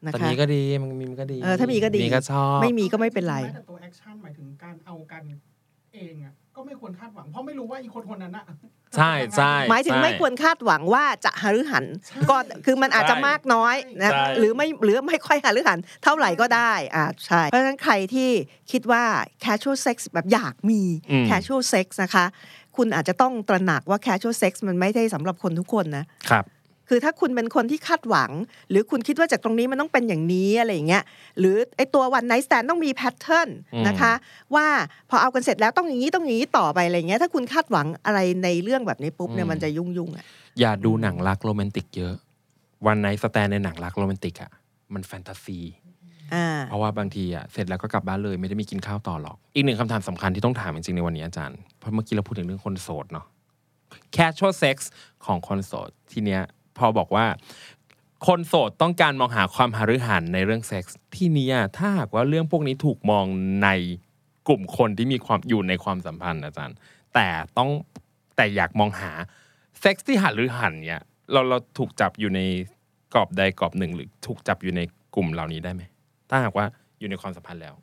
[0.06, 5.24] นะแต่คะมีก็ดีมันมีมันก็ดีเออถ้ามีก็ดีมีก็ชอบไม่มีก็ไม่เป็นไรแม้แต่ตัวแอคชั่นหมายถึงการเอากัน
[5.96, 8.46] เองอะก็ไม่ควรคาดหวังเพราะไม่รู้ว่าอีกคนคนนั้นอะ
[8.98, 18.30] ใช่ใช่หมายถึงใช่ไม่ควรคาดหวังว่าจะหฤหันใช่ก็คือมันอาจจะใช่มากน้อยนะใช่หรือไม่หรือไม่ค่อยหฤหัน เท่าไหร่ก็ได้อ่าใช่เพราะฉะนั้นใครที่
[18.72, 19.04] คิดว่า
[19.46, 22.26] casual sex แบบอยากมีอืม casual sex นะคะ
[22.78, 26.46] คุณอาจจะต้องตระหนักว่า casual sex มันไม่ได้สำหรับคนทุกคนนะครับ
[26.94, 28.32] คือถ้าคุณเป็นคนที่คาดหวัง
[28.70, 31.04] หรือคุณคิดว่าจากตรงนี้มันต้องเป็นอย่างนี้อะไรอย่างเงี้ย
[31.40, 34.14] หรือไอตัววันไนท์สแตนต้องมีแพทเทิร์นอืมนะคะ
[34.56, 34.68] ว่า
[35.10, 40.26] พอเอากันเสร็จแล้วต้องอย่างนี้ต้องอย่างนี้ต่อไปอะไรอย่างเงี้ยถ้าคุณคาดหวังอะไรในเรื่องแบบนี้ปุ๊บเนี่ยมันจะยุ่งยุ่งๆอะ
[40.60, 42.14] อย่าดูหนังรักโรแมนติกเยอะ
[42.88, 44.52] วันไหนสแตนในหนังรักโรแมนติกอะ
[44.94, 45.60] มันแฟนตาซี
[46.34, 53.26] อ่าเพราะว่าบางทีอะเสร็จแล้วก็กลับบ้านเลยไม่ได้มีกินข้าวต่อหรอก อีกหนึ่งคำถามสำคัญที่ต้องถามจริงๆในวันนี้อาจารย์ เพราะเมื่อกี้เราพูดถึงเรื่องคนโสดเนาะ
[54.16, 54.78] casual sex
[55.26, 56.42] ของคนโสดทีเนี้ย
[56.82, 57.26] พอบอกว่า
[58.28, 63.26] คนโสดต้องการมองหาความหฤหันในเรื่องเซ็กส์ที่เนี้ยถ้าหากว่าเรื่องพวกนี้ถูกมอง
[63.64, 63.70] ใน
[64.48, 66.78] กลุ่มคนที่มีความอยู่ในความสัมพันธ์อาจารย์
[67.14, 67.70] แต่ต้อง
[68.36, 69.12] แต่อยากมองหา
[69.80, 72.42] เซ็กส์ที่หฤหันเนี่ยเราเราถูกจับอยู่ใน
[73.14, 74.82] กรอบใดกรอบหนึ่ง หรือถูกจับอยู่ใน
[75.16, 75.84] กลุ่มเหล่านี้ได้ไหม
[76.30, 76.66] ถ้าหากว่า
[77.00, 77.74] อยู่ในความสัมพันธ์แล้ว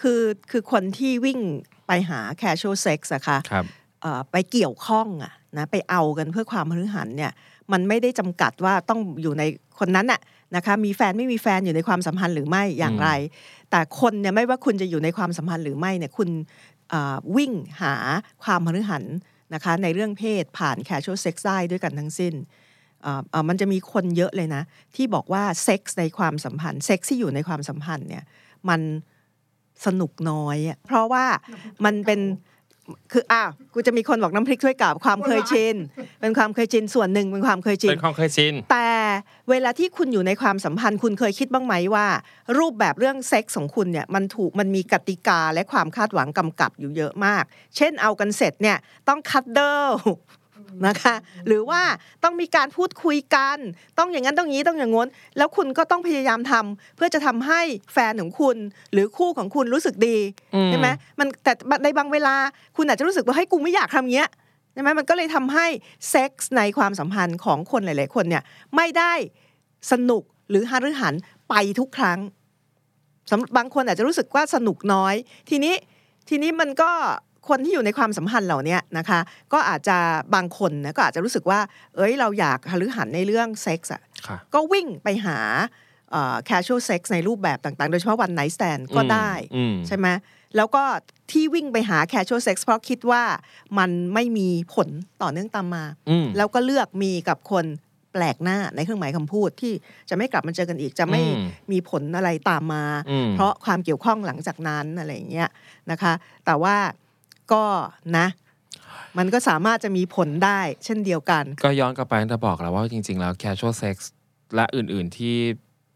[0.00, 1.38] คือคือคนที่วิ่ง
[1.86, 3.64] ไปหา casual sex อะค่ะครับ
[4.02, 7.32] เอ่อไปเกี่ยวข้องอะนะไปเอากันเพื่อความมฤหันเนี่ย
[7.72, 9.42] มันไม่ได้จำกัดว่าต้องอยู่ใน
[9.78, 10.20] คนนั้นอะ
[10.56, 13.08] นะคะมีแฟนไม่มีแฟนอยู่ในความสัมพันธ์หรือไม่อย่างไร
[13.70, 16.28] แต่คนเนี่ยไม่ว่าคุณจะอยู่ในความสัมพันธ์หรือไม่เนี่ยคุณ
[16.90, 17.94] เอ่อวิ่งหา
[18.42, 19.04] ความมฤหัน
[19.54, 22.34] นะคะในเรื่องเพศผ่าน casual sex ได้ด้วยกันทั้งสิ้น
[23.02, 24.62] เอ่อเอ่อมันจะมีคนเยอะเลยนะ
[24.96, 28.24] ที่บอกว่าเซ็กส์ในความสัมพันธ์เซ็กส์ที่อยู่ในความสัมพันธ์เนี่ย
[28.68, 28.80] มัน
[29.86, 31.24] สนุกน้อยอะเพราะว่า
[31.84, 32.20] มันเป็น
[33.12, 35.74] คืออ้าวกูจะมีคนบอกน้ำพริกถ้วยเก่าความเคยชิน
[36.20, 38.90] เป็นความเคยชินส่วนหนึ่งเป็นความเคยชิเป็นนความเคยชินแต่
[39.50, 42.06] เวลาที่คุณอยู่ในความสัมพันธ์ คุณเคยคิดบ้างไหมว่า
[42.58, 47.44] รูปแบบเรื่องเซ็กส์ของคุณเนี่ยมันถูกมันมีกติกาและความคาดหวังกำกับอยู่เยอะมาก
[47.76, 48.76] เช่นเอากันเสร็จเนี่ย
[49.08, 49.90] ต้องคัดเดิล
[50.86, 51.14] นะคะ
[51.46, 51.82] หรือว่า
[52.24, 53.58] ต้องมีการพูดคุยกัน
[53.98, 57.60] ต้องอย่างนั้นต้องอย่างนี้ต้องอย่างง้น แล้วคุณก็ต้องพยายามทำเพื่อจะทำให้
[57.92, 58.56] แฟนของคุณ
[58.92, 60.18] หรือคู่ของคุณรู้สึกดี
[60.54, 60.88] อืมใช่ไหม
[61.18, 61.52] มันแต่
[61.84, 62.34] ในบางเวลา
[62.76, 64.30] คุณอาจจะรู้สึกว่าให้ยกูไม่อยากทำอย่างเงี้ย
[64.72, 65.66] ใช่ไหมมันก็เลยทำให้
[66.10, 68.42] เซ็กส์ในความสัมพันธ์ของคนหลาย ๆ คนเนี่ย
[68.76, 69.12] ไม่ได้
[69.92, 71.14] สนุกหรือฮารือหัน
[71.48, 72.18] ไปทุกครั้ง
[73.30, 75.14] สำหรับบางคนอาจจะรู้สึกว่าสนุกน้อย
[75.50, 75.74] ทีนี้
[76.28, 76.90] ทีนี้มันก็
[77.48, 79.20] คนที่อยู่ในความสัมพันธ์เหล่าเนี้ยนะคะ
[79.52, 79.96] ก็อาจจะ
[80.34, 81.60] บางคนนะก็อาจจะรู้สึกว่า
[81.96, 85.38] เอ้ยเราอยากฮารือหันในเรื่องเซ็กส์อะค่ะก็วิ่งไปหา
[86.10, 90.06] เอ่อ casual sex ในรูปแบบต่างๆ โดยเฉพาะวัน night stand ก็ได้อืมใช่ไหม
[90.56, 90.84] แล้วก็
[91.30, 93.22] ที่วิ่งไปหา casual sex เพราะคิดว่า
[93.78, 94.88] มันไม่มีผล
[95.22, 97.66] ต่อเนื่องตามมาอืมแล้วก็เลือกมีกับคน
[98.12, 99.72] แปลกหน้าในเครื่องหมายคำพูดที่
[100.08, 105.48] จะไม่กลับมาเจอกันอีกจะไม่อืมมีผลอะไรตามมาอืมเพราะความเกี่ยวข้องหลังจากนั้นอะไรอย่างเงี้ย
[105.90, 106.12] นะคะ
[106.46, 106.76] แต่ว่า
[107.52, 107.64] ก็
[108.18, 108.26] นะ
[109.18, 113.96] มันก็สามารถจะมีผลได้เช่นเดียวกัน ก็ย้อนกลับไปจะบอกแล้วว่าจริง ๆ แล้ว casual sex
[114.54, 115.38] และอื่น ๆ ที่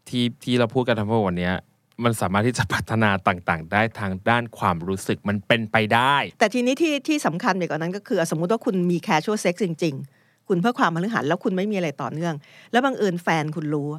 [0.09, 1.55] ที่ที่เราพูดกันทั้งหมดวันเนี้ย
[2.03, 12.35] มันสามารถที่จะพัฒนาต่างๆ ได้ทางด้านความรู้สึกมันเป็นไปได้ แต่ทีนี้ที่ที่สำคัญไปกว่านั้นก็คือ สมมุติว่าคุณมี casual sex จริง ๆ คุณเพื่อความมหันแล้วคุณไม่มีอะไรต่อเนื่อง
[12.71, 13.89] แล้วบังเอิญแฟนคุณรู้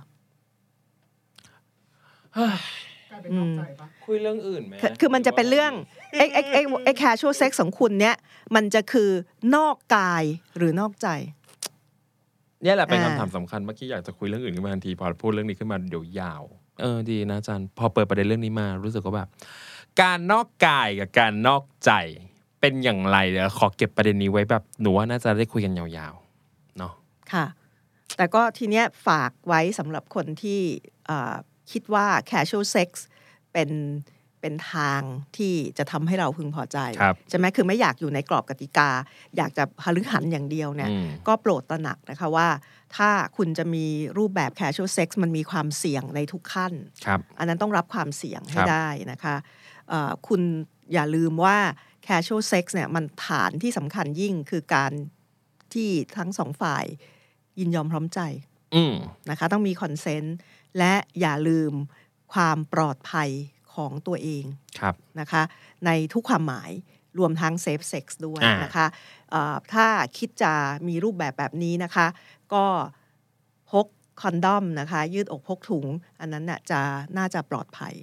[3.10, 5.72] กลายเป็นนอกใจปะคุยเรื่องอื่นไหมคือคือมันจะเป็นเรื่อง
[6.18, 8.16] ไอ้ไอ้ไอ้ไอ้ casual sex ของคุณเนี่ย
[8.54, 9.10] มันจะคือ
[9.56, 10.24] นอกกาย
[10.56, 11.08] หรือนอกใจ
[12.62, 16.42] เนี่ยแหละเป็นอ่าคำถามสำคัญเมื่อกี้อยากจะคุยเรื่องอื่นขึ้นมาทันทีพอพูดเรื่องนี้ขึ้นมาเดี๋ยวยาว
[16.80, 19.28] เออดีนะอาจารย์พอเปิดประเด็นเรื่องนี้มารู้สึกว่าแบบ
[20.00, 21.92] การนอกกายกับการนอกใจ
[22.60, 26.92] เป็นอย่างไรเดี๋ยวขอเก็บประเด็นนี้ไว้แบบหนูว่าน่าจะได้คุยกันยาวๆเนาะ
[27.32, 27.46] ค่ะ
[28.16, 30.60] แต่ก็ทีเนี้ยฝากไว้สำหรับคนที่
[31.06, 31.34] เอ่อ
[31.72, 32.88] คิดว่า casual sex
[33.52, 33.70] เป็น
[34.40, 35.00] เป็นทาง
[35.36, 38.90] ที่จะทำให้เราพึงพอใจครับใช่ไหมคือไม่อยากอยู่ในกรอบกติกา
[39.36, 42.48] อยากจะหฤหันอย่างเดียวเนี่ยอืมก็โปรดตระหนักนะคะว่า
[42.96, 43.86] ถ้าคุณจะมี
[44.18, 46.72] รูปแบบ casual sex มันมีความเสี่ยงในทุกขั้น
[47.06, 49.34] ครับอันนั้นต้องรับความเสี่ยงให้ครับได้นะคะ
[49.88, 50.42] เอ่อคุณ
[50.92, 51.58] อย่าลืมว่า
[52.06, 54.92] casual sex เนี่ยมันฐานที่สำคัญยิ่งคือการ
[55.74, 56.84] ที่ทั้งสองฝ่าย
[57.58, 58.20] ยินยอมพร้อมใจ
[58.74, 58.94] อืม
[59.30, 60.36] นะคะต้องมีคอนเซนต์
[60.78, 61.72] และอย่าลืม
[62.32, 63.30] ความปลอดภัย
[63.74, 64.44] ของตัวเอง
[64.80, 65.42] ครับนะคะ
[65.86, 66.70] ในทุกความหมาย
[67.18, 68.86] รวมทั้ง safe sex ด้วยอ่านนะคะ
[69.30, 69.86] เอ่อถ้า
[70.18, 70.52] คิดจะ
[70.88, 72.06] มีรูปแบบแบบนี้นะคะ
[72.54, 72.64] ก็
[73.70, 73.86] พก
[74.20, 75.86] condom นะคะ ยืดอกพกถุง
[76.20, 76.80] อันนั้นน่ะจะ
[77.18, 77.94] น่าจะปลอดภัย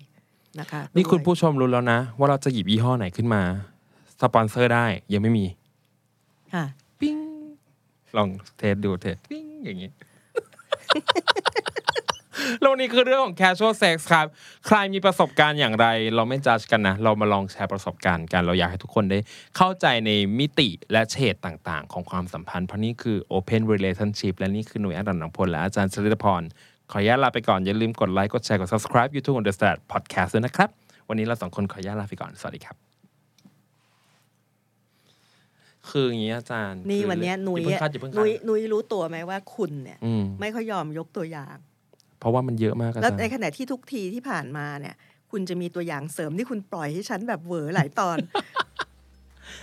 [0.59, 3.41] นะคะนี่คุณด้วยผู้ชมรู้แล้วนะ ว่าเราจะหยิบยี่ห้อไหนขึ้นมา
[4.21, 5.45] สปอนเซอร์ได้ยังไม่มี
[6.53, 6.65] ค่ะ
[6.99, 7.17] ปิ้ง
[8.17, 9.89] ลอง test ดู test ปิ้งอย่างนี้
[12.59, 14.27] แล้ววันนี้คือเรื่องของ casual sex ครับ
[14.67, 19.19] ใครมีประสบการณ์อย่างไร เราไม่จัดกันนะ เรามาลองแชร์ประสบการณ์กัน เราอยากให้ทุกคนได้
[19.57, 26.41] เข้าใจในมิติและเฉดต่างๆ ของความสัมพันธ์ เพราะนี่คือ open relationship และนี่คือหน่วยอาดันหนังพลและอาจารย์สริตพร
[26.91, 30.69] ขออนุญาตลาไปก่อน อย่าลืมกดไลค์ กดแชร์ กด subscribe YouTube on the Start Podcast ด้วยนะครับ
[31.09, 32.77] วันนี้เราสองคนขออนุญาตลาไปก่อน สวัสดีครับ
[35.89, 41.66] คืออย่างนี้อาจารย์นี่คือวันเนี้ยนุ้ยอาอะเพิ่งคาดอย่าเพิ่งคานุ้ยดนุ้ยรู้ตัวไหมว่าคุณเนี่ย อืม ไม่ค่อยยอมยกตัวอย่างเพ
[42.27, 44.95] ราะว่ามันเยอะมากอาแล้วจารย์ในขณะที่ทุกทีที่ผ่านมาเนี่ย
[45.31, 48.17] คุณจะมีตัวอย่างเสริมที่คุณปล่อยให้ฉันแบบเหวอหลายตอน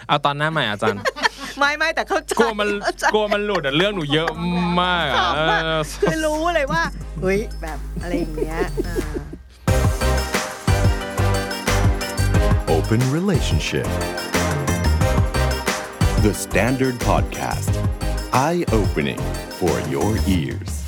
[0.09, 1.01] เอาตอนหน้าใหม่อาจารย์
[1.59, 4.31] ไม่ไม่แต่เข้าใจกลัวมันเข้าใจกลัวมันหลุดอะเรื่องหนูเยอะ
[4.83, 6.83] มากอะขำอะเออคือรู้เลยว่า
[7.23, 8.97] เฮ้ยแบบอะไรอย่างเงี้ยอ่า
[12.77, 13.89] Open Relationship
[16.25, 17.73] The Standard Podcast
[18.47, 19.23] Eye Opening
[19.59, 20.84] for Your Ears